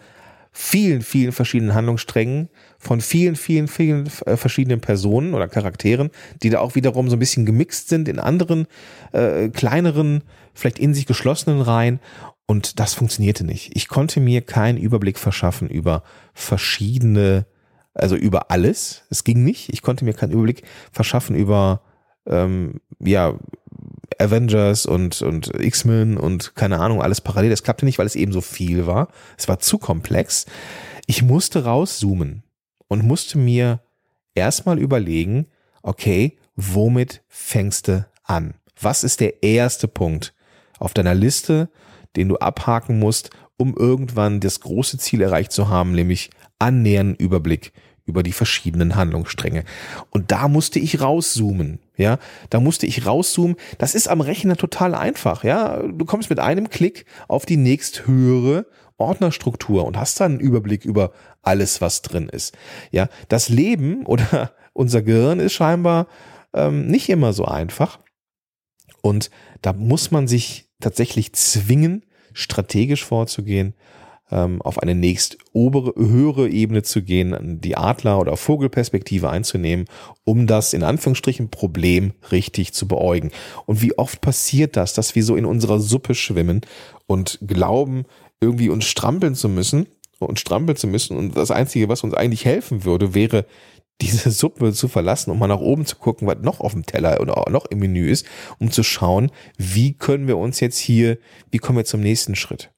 vielen, 0.54 1.02
vielen 1.02 1.32
verschiedenen 1.32 1.74
Handlungssträngen 1.74 2.48
von 2.78 3.02
vielen, 3.02 3.36
vielen, 3.36 3.68
vielen 3.68 4.08
äh, 4.26 4.38
verschiedenen 4.38 4.80
Personen 4.80 5.34
oder 5.34 5.48
Charakteren, 5.48 6.12
die 6.44 6.52
da 6.52 6.60
auch 6.60 6.76
wiederum 6.76 7.10
so 7.10 7.16
ein 7.16 7.20
bisschen 7.20 7.46
gemixt 7.46 7.90
sind 7.90 8.08
in 8.08 8.20
anderen 8.20 8.68
äh, 9.12 9.50
kleineren, 9.50 10.24
vielleicht 10.54 10.78
in 10.78 10.94
sich 10.94 11.08
geschlossenen 11.08 11.62
Reihen. 11.62 12.00
Und 12.46 12.80
das 12.80 12.94
funktionierte 12.94 13.46
nicht. 13.46 13.76
Ich 13.76 13.88
konnte 13.88 14.20
mir 14.20 14.42
keinen 14.42 14.78
Überblick 14.78 15.18
verschaffen 15.18 15.70
über 15.70 16.04
verschiedene, 16.34 17.48
also 17.96 18.16
über 18.16 18.52
alles. 18.52 19.04
Es 19.10 19.24
ging 19.24 19.44
nicht. 19.44 19.70
Ich 19.74 19.82
konnte 19.82 20.06
mir 20.06 20.14
keinen 20.14 20.34
Überblick 20.34 20.64
verschaffen 20.92 21.36
über 21.36 21.82
ähm, 22.28 22.80
ja 23.00 23.40
Avengers 24.24 24.86
und, 24.86 25.22
und 25.22 25.52
X-Men 25.60 26.18
und 26.18 26.56
keine 26.56 26.80
Ahnung, 26.80 27.02
alles 27.02 27.22
parallel. 27.22 27.50
Das 27.50 27.64
klappte 27.64 27.86
nicht, 27.86 28.00
weil 28.00 28.06
es 28.06 28.16
eben 28.16 28.32
so 28.32 28.42
viel 28.42 28.88
war. 28.88 29.10
Es 29.38 29.48
war 29.48 29.60
zu 29.60 29.78
komplex. 29.78 30.46
Ich 31.06 31.22
musste 31.22 31.66
rauszoomen 31.66 32.44
und 32.88 33.04
musste 33.04 33.38
mir 33.38 33.82
erstmal 34.36 34.80
überlegen, 34.80 35.48
okay, 35.82 36.38
womit 36.56 37.24
fängst 37.28 37.88
du 37.88 38.08
an? 38.24 38.56
Was 38.80 39.04
ist 39.04 39.20
der 39.20 39.44
erste 39.44 39.88
Punkt 39.88 40.34
auf 40.80 40.94
deiner 40.94 41.16
Liste, 41.16 41.70
den 42.16 42.30
du 42.30 42.38
abhaken 42.38 43.00
musst, 43.00 43.30
um 43.58 43.76
irgendwann 43.76 44.40
das 44.40 44.60
große 44.60 44.98
Ziel 44.98 45.22
erreicht 45.22 45.52
zu 45.52 45.70
haben, 45.70 45.94
nämlich 45.94 46.30
annähernden 46.60 47.16
Überblick 47.16 47.72
über 48.06 48.24
die 48.24 48.34
verschiedenen 48.34 48.96
Handlungsstränge. 48.96 49.64
Und 50.10 50.32
da 50.32 50.48
musste 50.48 50.80
ich 50.80 51.02
rauszoomen, 51.02 51.80
ja, 51.96 52.18
da 52.50 52.60
musste 52.60 52.86
ich 52.86 53.06
rauszoomen. 53.06 53.56
Das 53.78 53.96
ist 53.96 54.08
am 54.08 54.22
Rechner 54.22 54.56
total 54.56 54.96
einfach, 54.96 55.44
ja. 55.44 55.82
Du 55.84 56.06
kommst 56.06 56.30
mit 56.30 56.40
einem 56.40 56.70
Klick 56.70 57.06
auf 57.28 57.46
die 57.46 57.58
nächsthöhere 57.58 58.66
Ordnerstruktur 58.98 59.86
und 59.86 59.98
hast 59.98 60.20
dann 60.20 60.34
einen 60.34 60.42
Überblick 60.42 60.86
über 60.86 61.12
alles, 61.42 61.82
was 61.82 62.02
drin 62.02 62.30
ist. 62.30 62.58
Ja, 62.92 63.10
das 63.28 63.50
Leben 63.50 64.06
oder 64.06 64.54
unser 64.74 65.02
Gehirn 65.02 65.40
ist 65.40 65.54
scheinbar 65.54 66.08
ähm, 66.54 66.88
nicht 66.88 67.10
immer 67.10 67.34
so 67.34 67.46
einfach. 67.46 68.00
Und 69.02 69.30
da 69.62 69.74
muss 69.74 70.12
man 70.12 70.28
sich 70.28 70.70
tatsächlich 70.80 71.34
zwingen, 71.34 72.06
strategisch 72.34 73.04
vorzugehen 73.04 73.76
ähm, 74.32 74.62
auf 74.62 74.80
eine 74.80 74.96
nächst 74.96 75.38
obere, 75.52 75.94
höhere 75.96 76.50
Ebene 76.50 76.84
zu 76.84 77.02
gehen, 77.02 77.60
die 77.62 77.78
Adler- 77.78 78.20
oder 78.20 78.38
Vogelperspektive 78.38 79.30
einzunehmen, 79.30 79.86
um 80.24 80.48
das 80.48 80.74
in 80.74 80.84
Anführungsstrichen 80.84 81.50
Problem 81.50 82.14
richtig 82.32 82.74
zu 82.74 82.88
beäugen. 82.88 83.32
Und 83.66 83.82
wie 83.82 83.98
oft 83.98 84.22
passiert 84.22 84.76
das, 84.76 84.94
dass 84.94 85.16
wir 85.16 85.24
so 85.24 85.36
in 85.36 85.46
unserer 85.46 85.80
Suppe 85.80 86.16
schwimmen 86.16 86.62
und 87.08 87.40
glauben, 87.46 88.06
irgendwie 88.42 88.70
uns 88.70 88.86
strampeln 88.86 89.36
zu 89.36 89.50
müssen 89.50 89.88
und 90.20 90.40
strampeln 90.40 90.78
zu 90.78 90.88
müssen 90.88 91.18
und 91.18 91.36
das 91.36 91.52
Einzige, 91.52 91.90
was 91.90 92.04
uns 92.04 92.14
eigentlich 92.14 92.46
helfen 92.46 92.84
würde, 92.84 93.14
wäre 93.14 93.46
diese 94.02 94.32
Suppe 94.32 94.74
zu 94.74 94.88
verlassen, 94.88 95.32
um 95.32 95.40
mal 95.40 95.48
nach 95.48 95.60
oben 95.60 95.86
zu 95.86 95.96
gucken, 95.96 96.28
was 96.28 96.40
noch 96.40 96.60
auf 96.60 96.74
dem 96.74 96.86
Teller 96.86 97.22
oder 97.22 97.50
noch 97.50 97.66
im 97.68 97.80
Menü 97.80 98.10
ist, 98.10 98.26
um 98.60 98.72
zu 98.72 98.84
schauen, 98.84 99.32
wie 99.58 99.94
können 99.94 100.28
wir 100.28 100.38
uns 100.38 100.60
jetzt 100.60 100.78
hier, 100.78 101.18
wie 101.52 101.60
kommen 101.60 101.78
wir 101.78 101.86
zum 101.86 102.02
nächsten 102.02 102.36
Schritt. 102.36 102.72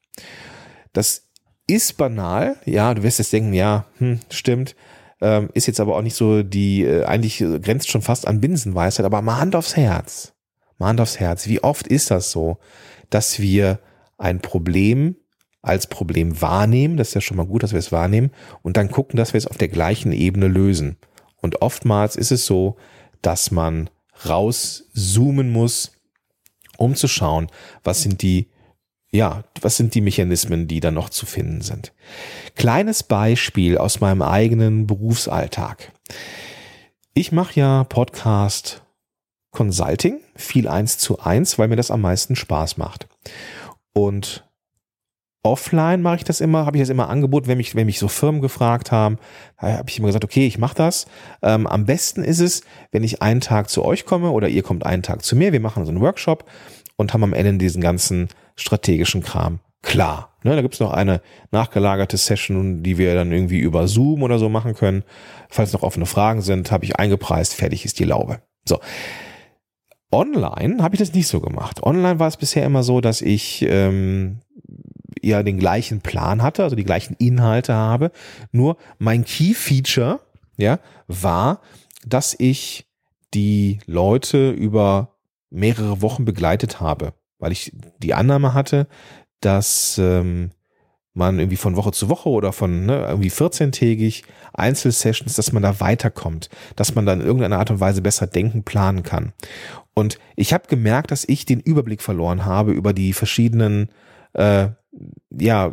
Das 0.92 1.25
ist 1.66 1.96
banal, 1.96 2.56
ja, 2.64 2.94
du 2.94 3.02
wirst 3.02 3.18
jetzt 3.18 3.32
denken, 3.32 3.52
ja, 3.52 3.86
hm, 3.98 4.20
stimmt, 4.30 4.76
ähm, 5.20 5.50
ist 5.54 5.66
jetzt 5.66 5.80
aber 5.80 5.96
auch 5.96 6.02
nicht 6.02 6.16
so 6.16 6.42
die, 6.42 6.84
äh, 6.84 7.04
eigentlich 7.04 7.38
grenzt 7.38 7.90
schon 7.90 8.02
fast 8.02 8.26
an 8.26 8.40
Binsenweisheit, 8.40 9.06
aber 9.06 9.22
mal 9.22 9.38
Hand 9.38 9.56
aufs 9.56 9.76
Herz, 9.76 10.34
mal 10.78 10.88
Hand 10.88 11.00
aufs 11.00 11.18
Herz, 11.18 11.48
wie 11.48 11.62
oft 11.62 11.86
ist 11.86 12.10
das 12.10 12.30
so, 12.30 12.58
dass 13.10 13.40
wir 13.40 13.80
ein 14.18 14.40
Problem 14.40 15.16
als 15.62 15.88
Problem 15.88 16.40
wahrnehmen, 16.40 16.96
das 16.96 17.08
ist 17.08 17.14
ja 17.14 17.20
schon 17.20 17.36
mal 17.36 17.46
gut, 17.46 17.64
dass 17.64 17.72
wir 17.72 17.80
es 17.80 17.90
wahrnehmen, 17.90 18.30
und 18.62 18.76
dann 18.76 18.90
gucken, 18.90 19.16
dass 19.16 19.32
wir 19.32 19.38
es 19.38 19.48
auf 19.48 19.58
der 19.58 19.68
gleichen 19.68 20.12
Ebene 20.12 20.46
lösen. 20.46 20.96
Und 21.38 21.60
oftmals 21.60 22.14
ist 22.14 22.30
es 22.30 22.46
so, 22.46 22.76
dass 23.20 23.50
man 23.50 23.90
rauszoomen 24.28 25.50
muss, 25.50 25.92
um 26.78 26.94
zu 26.94 27.08
schauen, 27.08 27.48
was 27.82 28.02
sind 28.02 28.22
die 28.22 28.48
ja, 29.10 29.44
was 29.60 29.76
sind 29.76 29.94
die 29.94 30.00
Mechanismen, 30.00 30.68
die 30.68 30.80
da 30.80 30.90
noch 30.90 31.10
zu 31.10 31.26
finden 31.26 31.60
sind? 31.60 31.92
Kleines 32.54 33.02
Beispiel 33.02 33.78
aus 33.78 34.00
meinem 34.00 34.22
eigenen 34.22 34.86
Berufsalltag. 34.86 35.92
Ich 37.14 37.32
mache 37.32 37.58
ja 37.58 37.84
Podcast 37.84 38.82
Consulting, 39.52 40.20
viel 40.34 40.68
eins 40.68 40.98
zu 40.98 41.20
eins, 41.20 41.58
weil 41.58 41.68
mir 41.68 41.76
das 41.76 41.90
am 41.90 42.02
meisten 42.02 42.36
Spaß 42.36 42.76
macht. 42.76 43.08
Und 43.94 44.44
offline 45.42 46.02
mache 46.02 46.16
ich 46.16 46.24
das 46.24 46.42
immer, 46.42 46.66
habe 46.66 46.76
ich 46.76 46.82
das 46.82 46.90
immer 46.90 47.08
angeboten, 47.08 47.46
wenn 47.46 47.56
mich, 47.56 47.74
wenn 47.74 47.86
mich 47.86 47.98
so 47.98 48.08
Firmen 48.08 48.42
gefragt 48.42 48.92
haben, 48.92 49.18
habe 49.56 49.88
ich 49.88 49.98
immer 49.98 50.08
gesagt, 50.08 50.24
okay, 50.24 50.46
ich 50.46 50.58
mache 50.58 50.74
das. 50.74 51.06
Ähm, 51.40 51.66
am 51.66 51.86
besten 51.86 52.22
ist 52.22 52.40
es, 52.40 52.62
wenn 52.90 53.04
ich 53.04 53.22
einen 53.22 53.40
Tag 53.40 53.70
zu 53.70 53.84
euch 53.84 54.04
komme 54.04 54.30
oder 54.30 54.48
ihr 54.48 54.62
kommt 54.62 54.84
einen 54.84 55.02
Tag 55.02 55.22
zu 55.22 55.36
mir, 55.36 55.52
wir 55.52 55.60
machen 55.60 55.86
so 55.86 55.90
einen 55.90 56.00
Workshop 56.00 56.44
und 56.96 57.12
haben 57.12 57.24
am 57.24 57.32
Ende 57.34 57.58
diesen 57.58 57.82
ganzen 57.82 58.28
strategischen 58.56 59.22
Kram 59.22 59.60
klar. 59.86 60.36
Ne, 60.42 60.54
da 60.54 60.62
gibt's 60.62 60.80
noch 60.80 60.92
eine 60.92 61.22
nachgelagerte 61.50 62.16
Session, 62.16 62.82
die 62.82 62.98
wir 62.98 63.14
dann 63.14 63.32
irgendwie 63.32 63.58
über 63.58 63.88
Zoom 63.88 64.22
oder 64.22 64.38
so 64.38 64.48
machen 64.48 64.74
können. 64.74 65.04
Falls 65.48 65.72
noch 65.72 65.82
offene 65.82 66.06
Fragen 66.06 66.42
sind, 66.42 66.70
habe 66.70 66.84
ich 66.84 66.96
eingepreist, 66.96 67.54
fertig 67.54 67.84
ist 67.84 67.98
die 67.98 68.04
Laube. 68.04 68.42
So. 68.64 68.80
Online 70.12 70.82
habe 70.82 70.94
ich 70.94 71.00
das 71.00 71.14
nicht 71.14 71.28
so 71.28 71.40
gemacht. 71.40 71.82
Online 71.82 72.18
war 72.18 72.28
es 72.28 72.36
bisher 72.36 72.64
immer 72.64 72.82
so, 72.82 73.00
dass 73.00 73.22
ich 73.22 73.62
ähm, 73.68 74.40
ja 75.22 75.42
den 75.42 75.58
gleichen 75.58 76.00
Plan 76.00 76.42
hatte, 76.42 76.62
also 76.62 76.76
die 76.76 76.84
gleichen 76.84 77.16
Inhalte 77.18 77.74
habe. 77.74 78.12
Nur 78.52 78.76
mein 78.98 79.24
Key 79.24 79.54
Feature, 79.54 80.20
ja, 80.56 80.78
war, 81.08 81.60
dass 82.06 82.36
ich 82.38 82.86
die 83.34 83.80
Leute 83.86 84.50
über 84.50 85.15
mehrere 85.50 86.02
Wochen 86.02 86.24
begleitet 86.24 86.80
habe 86.80 87.14
weil 87.38 87.52
ich 87.52 87.72
die 87.98 88.14
Annahme 88.14 88.54
hatte, 88.54 88.86
dass 89.40 89.98
ähm, 89.98 90.50
man 91.14 91.38
irgendwie 91.38 91.56
von 91.56 91.76
Woche 91.76 91.92
zu 91.92 92.08
Woche 92.08 92.28
oder 92.28 92.52
von 92.52 92.86
ne, 92.86 93.06
irgendwie 93.08 93.30
14-tägig 93.30 94.24
Einzelsessions, 94.52 95.34
dass 95.34 95.52
man 95.52 95.62
da 95.62 95.80
weiterkommt, 95.80 96.50
dass 96.76 96.94
man 96.94 97.06
dann 97.06 97.20
in 97.20 97.26
irgendeiner 97.26 97.58
Art 97.58 97.70
und 97.70 97.80
Weise 97.80 98.02
besser 98.02 98.26
denken, 98.26 98.64
planen 98.64 99.02
kann. 99.02 99.32
Und 99.94 100.18
ich 100.34 100.52
habe 100.52 100.68
gemerkt, 100.68 101.10
dass 101.10 101.26
ich 101.26 101.46
den 101.46 101.60
Überblick 101.60 102.02
verloren 102.02 102.44
habe 102.44 102.72
über 102.72 102.92
die 102.92 103.14
verschiedenen 103.14 103.88
äh, 104.34 104.68
ja, 105.30 105.72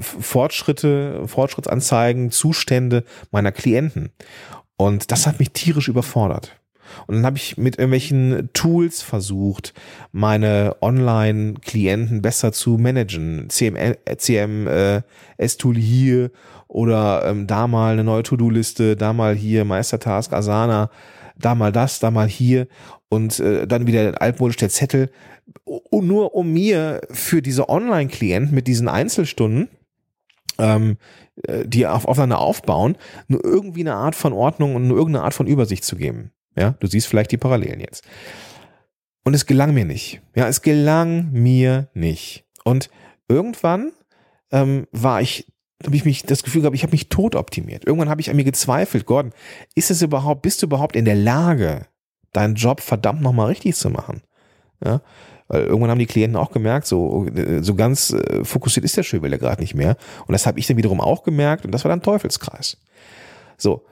Fortschritte, 0.00 1.26
Fortschrittsanzeigen, 1.26 2.30
Zustände 2.30 3.04
meiner 3.30 3.52
Klienten. 3.52 4.10
Und 4.76 5.12
das 5.12 5.26
hat 5.26 5.38
mich 5.38 5.52
tierisch 5.52 5.88
überfordert. 5.88 6.60
Und 7.06 7.16
dann 7.16 7.26
habe 7.26 7.36
ich 7.36 7.56
mit 7.56 7.78
irgendwelchen 7.78 8.50
Tools 8.52 9.02
versucht, 9.02 9.74
meine 10.12 10.76
Online-Klienten 10.80 12.22
besser 12.22 12.52
zu 12.52 12.78
managen. 12.78 13.48
CM, 13.48 13.76
CMS-Tool 14.16 15.76
äh, 15.76 15.80
hier 15.80 16.30
oder 16.68 17.24
ähm, 17.26 17.46
da 17.46 17.66
mal 17.66 17.94
eine 17.94 18.04
neue 18.04 18.22
To-Do-Liste, 18.22 18.96
da 18.96 19.12
mal 19.12 19.34
hier 19.34 19.64
Meistertask, 19.64 20.32
Asana, 20.32 20.90
da 21.36 21.54
mal 21.54 21.72
das, 21.72 22.00
da 22.00 22.10
mal 22.10 22.28
hier 22.28 22.68
und 23.08 23.40
äh, 23.40 23.66
dann 23.66 23.86
wieder 23.86 24.20
altmodisch 24.20 24.56
der 24.56 24.68
Zettel. 24.68 25.10
Und 25.64 26.06
nur 26.06 26.34
um 26.34 26.52
mir 26.52 27.00
für 27.10 27.42
diese 27.42 27.68
Online-Klienten 27.68 28.54
mit 28.54 28.68
diesen 28.68 28.88
Einzelstunden 28.88 29.68
ähm, 30.60 30.98
äh, 31.46 31.66
die 31.66 31.86
auf, 31.86 32.04
aufeinander 32.04 32.38
aufbauen, 32.38 32.96
nur 33.28 33.44
irgendwie 33.44 33.80
eine 33.80 33.94
Art 33.94 34.14
von 34.14 34.32
Ordnung 34.32 34.74
und 34.74 34.86
nur 34.86 34.96
irgendeine 34.96 35.24
Art 35.24 35.34
von 35.34 35.46
Übersicht 35.46 35.84
zu 35.84 35.96
geben. 35.96 36.32
Ja, 36.56 36.72
du 36.80 36.86
siehst 36.86 37.06
vielleicht 37.06 37.32
die 37.32 37.36
Parallelen 37.36 37.80
jetzt. 37.80 38.04
Und 39.24 39.34
es 39.34 39.46
gelang 39.46 39.74
mir 39.74 39.84
nicht. 39.84 40.20
Ja, 40.34 40.48
es 40.48 40.62
gelang 40.62 41.30
mir 41.32 41.88
nicht. 41.94 42.44
Und 42.64 42.90
irgendwann 43.28 43.92
ähm, 44.50 44.86
war 44.92 45.20
ich, 45.20 45.46
habe 45.84 45.96
ich 45.96 46.04
mich 46.04 46.24
das 46.24 46.42
Gefühl 46.42 46.62
gehabt, 46.62 46.76
ich 46.76 46.82
habe 46.82 46.92
mich 46.92 47.08
tot 47.08 47.34
optimiert. 47.34 47.86
Irgendwann 47.86 48.08
habe 48.08 48.20
ich 48.20 48.30
an 48.30 48.36
mir 48.36 48.44
gezweifelt, 48.44 49.06
Gordon, 49.06 49.32
ist 49.74 49.90
es 49.90 50.02
überhaupt, 50.02 50.42
bist 50.42 50.62
du 50.62 50.66
überhaupt 50.66 50.96
in 50.96 51.04
der 51.04 51.14
Lage, 51.14 51.86
deinen 52.32 52.54
Job 52.54 52.80
verdammt 52.80 53.22
nochmal 53.22 53.46
richtig 53.46 53.76
zu 53.76 53.90
machen? 53.90 54.22
Ja, 54.84 55.02
weil 55.50 55.64
irgendwann 55.64 55.90
haben 55.90 55.98
die 55.98 56.06
Klienten 56.06 56.36
auch 56.36 56.52
gemerkt, 56.52 56.86
so, 56.86 57.26
so 57.60 57.74
ganz 57.74 58.10
äh, 58.10 58.44
fokussiert 58.44 58.84
ist 58.84 58.96
der 58.96 59.02
Schöbele 59.02 59.36
gerade 59.36 59.60
nicht 59.60 59.74
mehr. 59.74 59.96
Und 60.26 60.32
das 60.32 60.46
habe 60.46 60.60
ich 60.60 60.66
dann 60.68 60.76
wiederum 60.76 61.00
auch 61.00 61.24
gemerkt 61.24 61.64
und 61.64 61.72
das 61.72 61.84
war 61.84 61.88
dann 61.88 62.02
Teufelskreis. 62.02 62.78
So. 63.58 63.84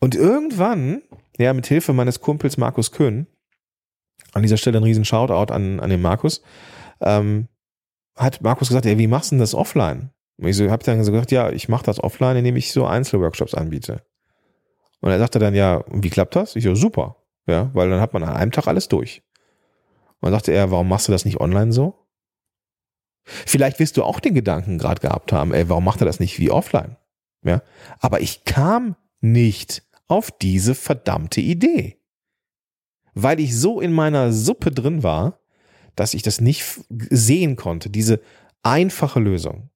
Und 0.00 0.14
irgendwann, 0.14 1.02
ja, 1.38 1.52
mit 1.52 1.66
Hilfe 1.66 1.92
meines 1.92 2.20
Kumpels 2.20 2.56
Markus 2.56 2.92
Köhn, 2.92 3.26
an 4.32 4.42
dieser 4.42 4.56
Stelle 4.56 4.78
ein 4.78 4.84
riesen 4.84 5.04
Shoutout 5.04 5.52
an, 5.52 5.80
an 5.80 5.90
den 5.90 6.02
Markus, 6.02 6.42
ähm, 7.00 7.48
hat 8.16 8.42
Markus 8.42 8.68
gesagt, 8.68 8.86
ja, 8.86 8.98
wie 8.98 9.06
machst 9.06 9.30
du 9.30 9.36
denn 9.36 9.40
das 9.40 9.54
offline? 9.54 10.10
Und 10.36 10.48
ich 10.48 10.56
so, 10.56 10.70
habe 10.70 10.84
dann 10.84 11.02
so 11.04 11.12
gesagt, 11.12 11.30
ja, 11.30 11.50
ich 11.50 11.68
mache 11.68 11.84
das 11.84 12.02
offline, 12.02 12.36
indem 12.36 12.56
ich 12.56 12.72
so 12.72 12.86
Einzelworkshops 12.86 13.54
anbiete. 13.54 14.02
Und 15.00 15.10
er 15.10 15.18
sagte 15.18 15.38
dann, 15.38 15.54
ja, 15.54 15.84
wie 15.90 16.10
klappt 16.10 16.36
das? 16.36 16.56
Ich 16.56 16.64
so, 16.64 16.74
super. 16.74 17.16
Ja, 17.46 17.70
weil 17.74 17.90
dann 17.90 18.00
hat 18.00 18.12
man 18.12 18.22
an 18.22 18.34
einem 18.34 18.52
Tag 18.52 18.66
alles 18.66 18.88
durch. 18.88 19.22
Und 20.20 20.26
dann 20.26 20.32
sagte 20.32 20.52
er, 20.52 20.70
warum 20.70 20.88
machst 20.88 21.08
du 21.08 21.12
das 21.12 21.24
nicht 21.24 21.40
online 21.40 21.72
so? 21.72 22.06
Vielleicht 23.24 23.78
wirst 23.78 23.96
du 23.96 24.04
auch 24.04 24.20
den 24.20 24.34
Gedanken 24.34 24.78
gerade 24.78 25.00
gehabt 25.00 25.32
haben, 25.32 25.52
ey, 25.52 25.68
warum 25.68 25.84
macht 25.84 26.00
er 26.00 26.06
das 26.06 26.20
nicht 26.20 26.38
wie 26.38 26.50
offline? 26.50 26.96
Ja, 27.44 27.62
aber 27.98 28.20
ich 28.20 28.44
kam 28.44 28.96
nicht 29.20 29.82
auf 30.12 30.30
diese 30.30 30.74
verdammte 30.74 31.40
Idee. 31.40 31.96
Weil 33.14 33.40
ich 33.40 33.58
so 33.58 33.80
in 33.80 33.92
meiner 33.92 34.30
Suppe 34.30 34.70
drin 34.70 35.02
war, 35.02 35.40
dass 35.96 36.12
ich 36.12 36.22
das 36.22 36.38
nicht 36.38 36.64
sehen 36.90 37.56
konnte, 37.56 37.88
diese 37.88 38.20
einfache 38.62 39.20
Lösung. 39.20 39.70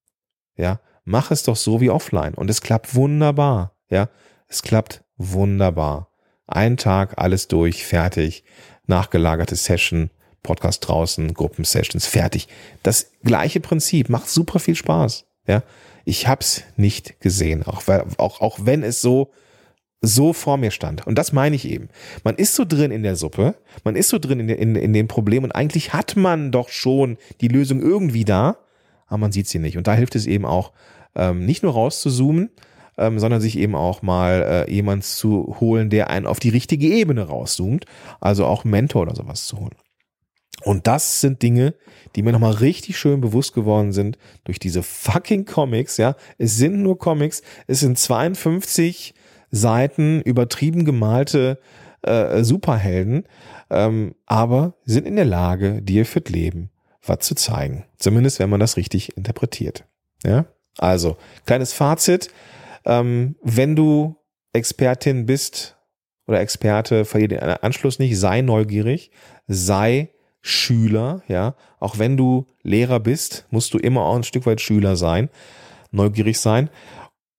Ja, 0.59 0.81
mach 1.05 1.31
es 1.31 1.43
doch 1.43 1.57
so 1.57 1.81
wie 1.81 1.89
offline 1.89 2.35
und 2.35 2.51
es 2.51 2.61
klappt 2.61 2.95
wunderbar. 2.95 3.79
Ja, 3.89 4.11
es 4.47 4.61
klappt 4.61 5.05
wunderbar. 5.17 6.11
Ein 6.47 6.77
Tag, 6.77 7.15
alles 7.17 7.49
durch, 7.49 7.87
fertig, 7.87 8.45
nachgelagerte 8.87 9.57
Session, 9.57 10.11
Podcast 10.43 10.87
draußen, 10.87 11.33
Gruppensessions, 11.33 12.07
fertig. 12.07 12.47
Das 12.83 13.11
gleiche 13.25 13.61
Prinzip, 13.61 14.11
macht 14.11 14.29
super 14.29 14.59
viel 14.59 14.77
Spaß. 14.77 15.25
Ja, 15.47 15.63
ich 16.05 16.29
hab's 16.29 16.63
nicht 16.77 17.21
gesehen, 17.21 17.63
auch, 17.63 17.83
auch, 18.19 18.43
auch 18.43 18.59
wenn 18.63 18.83
es 18.83 19.01
so 19.01 19.33
so 20.07 20.33
vor 20.33 20.57
mir 20.57 20.71
stand. 20.71 21.07
Und 21.07 21.17
das 21.17 21.33
meine 21.33 21.57
ich 21.57 21.69
eben. 21.69 21.89
Man 22.25 22.37
ist 22.37 22.55
so 22.55 22.65
drin 22.65 22.91
in 22.91 23.03
der 23.03 23.17
Suppe, 23.17 23.57
man 23.85 23.97
ist 23.97 24.09
so 24.09 24.19
drin 24.19 24.41
in, 24.41 24.49
in, 24.49 24.77
in 24.77 24.93
dem 24.93 25.09
Problem 25.09 25.45
und 25.45 25.53
eigentlich 25.53 25.93
hat 25.93 26.17
man 26.17 26.53
doch 26.53 26.69
schon 26.69 27.19
die 27.41 27.49
Lösung 27.49 27.81
irgendwie 27.81 28.25
da, 28.25 28.59
aber 29.07 29.19
man 29.19 29.33
sieht 29.33 29.49
sie 29.49 29.59
nicht. 29.59 29.77
Und 29.77 29.87
da 29.87 29.95
hilft 29.95 30.15
es 30.15 30.27
eben 30.27 30.45
auch, 30.45 30.73
ähm, 31.15 31.45
nicht 31.45 31.63
nur 31.63 31.73
rauszuzoomen, 31.73 32.51
ähm, 32.99 33.19
sondern 33.19 33.41
sich 33.41 33.59
eben 33.59 33.75
auch 33.75 34.03
mal 34.03 34.67
äh, 34.69 34.73
jemand 34.73 35.05
zu 35.05 35.57
holen, 35.61 35.91
der 35.91 36.11
einen 36.11 36.27
auf 36.27 36.41
die 36.41 36.51
richtige 36.51 36.89
Ebene 36.89 37.23
rauszoomt, 37.23 37.85
also 38.21 38.47
auch 38.47 38.65
Mentor 38.65 39.03
oder 39.03 39.15
sowas 39.15 39.47
zu 39.47 39.59
holen. 39.59 39.75
Und 40.65 40.87
das 40.87 41.21
sind 41.21 41.43
Dinge, 41.43 41.75
die 42.15 42.23
mir 42.23 42.33
nochmal 42.33 42.53
richtig 42.53 42.99
schön 42.99 43.21
bewusst 43.21 43.53
geworden 43.53 43.93
sind 43.93 44.19
durch 44.45 44.59
diese 44.59 44.83
fucking 44.83 45.45
Comics, 45.45 45.99
ja. 45.99 46.17
Es 46.39 46.57
sind 46.57 46.83
nur 46.83 46.99
Comics, 46.99 47.43
es 47.67 47.81
sind 47.81 47.99
52 47.99 49.15
Seiten 49.51 50.21
übertrieben 50.23 50.85
gemalte 50.85 51.59
äh, 52.03 52.43
Superhelden, 52.45 53.25
ähm, 53.71 54.15
aber 54.27 54.75
sind 54.85 55.07
in 55.07 55.17
der 55.17 55.25
Lage, 55.25 55.83
dir 55.83 56.07
für 56.07 56.21
das 56.21 56.33
Leben 56.33 56.71
was 57.09 57.21
zu 57.21 57.35
zeigen. 57.35 57.85
Zumindest, 57.99 58.39
wenn 58.39 58.51
man 58.51 58.61
das 58.61 58.77
richtig 58.77 59.17
interpretiert. 59.17 59.85
Ja. 60.25 60.47
Also, 60.79 61.17
kleines 61.47 61.73
Fazit. 61.73 62.29
Ähm, 62.85 63.37
wenn 63.43 63.77
du 63.77 64.17
Expertin 64.53 65.27
bist 65.27 65.77
oder 66.27 66.41
Experte, 66.41 67.05
verliere 67.05 67.29
den 67.29 67.41
Anschluss 67.41 67.99
nicht, 67.99 68.19
sei 68.19 68.41
neugierig, 68.41 69.11
sei 69.47 70.11
Schüler, 70.41 71.23
ja. 71.29 71.55
Auch 71.81 71.99
wenn 71.99 72.17
du 72.17 72.47
Lehrer 72.63 73.01
bist, 73.01 73.47
musst 73.51 73.75
du 73.75 73.79
immer 73.79 74.03
auch 74.03 74.17
ein 74.17 74.25
Stück 74.25 74.47
weit 74.47 74.61
Schüler 74.61 74.97
sein, 74.97 75.29
neugierig 75.91 76.39
sein, 76.39 76.71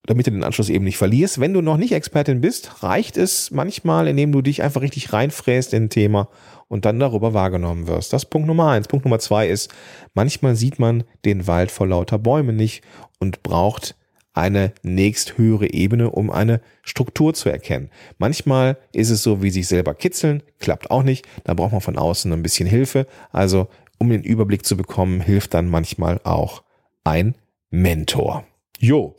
damit 0.07 0.25
du 0.25 0.31
den 0.31 0.43
Anschluss 0.43 0.69
eben 0.69 0.85
nicht 0.85 0.97
verlierst. 0.97 1.39
Wenn 1.39 1.53
du 1.53 1.61
noch 1.61 1.77
nicht 1.77 1.91
Expertin 1.93 2.41
bist, 2.41 2.81
reicht 2.81 3.17
es 3.17 3.51
manchmal, 3.51 4.07
indem 4.07 4.31
du 4.31 4.41
dich 4.41 4.63
einfach 4.63 4.81
richtig 4.81 5.13
reinfräst 5.13 5.73
in 5.73 5.83
ein 5.83 5.89
Thema 5.89 6.29
und 6.67 6.85
dann 6.85 6.99
darüber 6.99 7.33
wahrgenommen 7.33 7.87
wirst. 7.87 8.13
Das 8.13 8.23
ist 8.23 8.29
Punkt 8.29 8.47
Nummer 8.47 8.71
eins. 8.71 8.87
Punkt 8.87 9.05
Nummer 9.05 9.19
zwei 9.19 9.47
ist, 9.47 9.71
manchmal 10.13 10.55
sieht 10.55 10.79
man 10.79 11.03
den 11.25 11.45
Wald 11.45 11.69
vor 11.69 11.87
lauter 11.87 12.17
Bäumen 12.17 12.55
nicht 12.55 12.83
und 13.19 13.43
braucht 13.43 13.95
eine 14.33 14.71
nächsthöhere 14.83 15.73
Ebene, 15.73 16.11
um 16.11 16.29
eine 16.29 16.61
Struktur 16.83 17.33
zu 17.33 17.49
erkennen. 17.49 17.89
Manchmal 18.17 18.77
ist 18.93 19.09
es 19.09 19.23
so, 19.23 19.41
wie 19.41 19.49
sich 19.49 19.67
selber 19.67 19.95
kitzeln, 19.95 20.43
klappt 20.59 20.91
auch 20.91 21.03
nicht. 21.03 21.27
Da 21.43 21.53
braucht 21.53 21.71
man 21.71 21.81
von 21.81 21.97
außen 21.97 22.31
ein 22.31 22.43
bisschen 22.43 22.67
Hilfe. 22.67 23.07
Also, 23.31 23.67
um 23.97 24.09
den 24.09 24.23
Überblick 24.23 24.63
zu 24.65 24.77
bekommen, 24.77 25.21
hilft 25.21 25.55
dann 25.55 25.67
manchmal 25.67 26.21
auch 26.23 26.63
ein 27.03 27.35
Mentor. 27.71 28.45
Jo. 28.79 29.15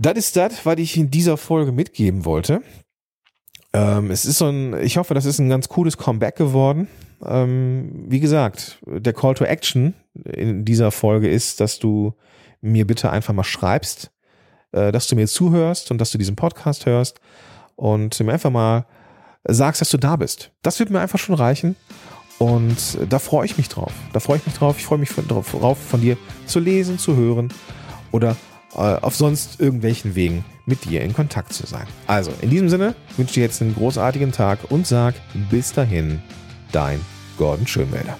Das 0.00 0.14
ist 0.14 0.34
das, 0.34 0.64
was 0.64 0.78
ich 0.78 0.96
in 0.96 1.10
dieser 1.10 1.36
Folge 1.36 1.72
mitgeben 1.72 2.24
wollte. 2.24 2.62
Ähm, 3.74 4.10
es 4.10 4.24
ist 4.24 4.38
so 4.38 4.48
ein, 4.48 4.80
ich 4.80 4.96
hoffe, 4.96 5.12
das 5.12 5.26
ist 5.26 5.38
ein 5.38 5.50
ganz 5.50 5.68
cooles 5.68 5.98
Comeback 5.98 6.36
geworden. 6.36 6.88
Ähm, 7.22 8.06
wie 8.08 8.18
gesagt, 8.18 8.80
der 8.86 9.12
Call 9.12 9.34
to 9.34 9.44
Action 9.44 9.92
in 10.24 10.64
dieser 10.64 10.90
Folge 10.90 11.28
ist, 11.28 11.60
dass 11.60 11.78
du 11.78 12.14
mir 12.62 12.86
bitte 12.86 13.10
einfach 13.10 13.34
mal 13.34 13.44
schreibst, 13.44 14.10
äh, 14.72 14.90
dass 14.90 15.06
du 15.06 15.16
mir 15.16 15.28
zuhörst 15.28 15.90
und 15.90 15.98
dass 15.98 16.10
du 16.12 16.16
diesen 16.16 16.34
Podcast 16.34 16.86
hörst 16.86 17.20
und 17.76 18.18
mir 18.20 18.32
einfach 18.32 18.50
mal 18.50 18.86
sagst, 19.44 19.82
dass 19.82 19.90
du 19.90 19.98
da 19.98 20.16
bist. 20.16 20.50
Das 20.62 20.78
wird 20.78 20.88
mir 20.88 21.00
einfach 21.00 21.18
schon 21.18 21.34
reichen. 21.34 21.76
Und 22.38 22.96
da 23.10 23.18
freue 23.18 23.44
ich 23.44 23.58
mich 23.58 23.68
drauf. 23.68 23.92
Da 24.14 24.20
freue 24.20 24.38
ich 24.38 24.46
mich 24.46 24.54
drauf. 24.54 24.78
Ich 24.78 24.86
freue 24.86 24.96
mich 24.98 25.10
darauf, 25.28 25.78
von 25.78 26.00
dir 26.00 26.16
zu 26.46 26.58
lesen, 26.58 26.98
zu 26.98 27.14
hören 27.14 27.52
oder 28.12 28.34
auf 28.74 29.16
sonst 29.16 29.60
irgendwelchen 29.60 30.14
Wegen 30.14 30.44
mit 30.66 30.84
dir 30.84 31.02
in 31.02 31.12
Kontakt 31.12 31.52
zu 31.52 31.66
sein. 31.66 31.86
Also, 32.06 32.32
in 32.40 32.50
diesem 32.50 32.68
Sinne 32.68 32.94
wünsche 33.16 33.30
ich 33.30 33.34
dir 33.34 33.42
jetzt 33.42 33.60
einen 33.60 33.74
großartigen 33.74 34.32
Tag 34.32 34.58
und 34.70 34.86
sag 34.86 35.14
bis 35.50 35.72
dahin, 35.72 36.22
dein 36.72 37.00
Gordon 37.36 37.66
Schönwälder. 37.66 38.16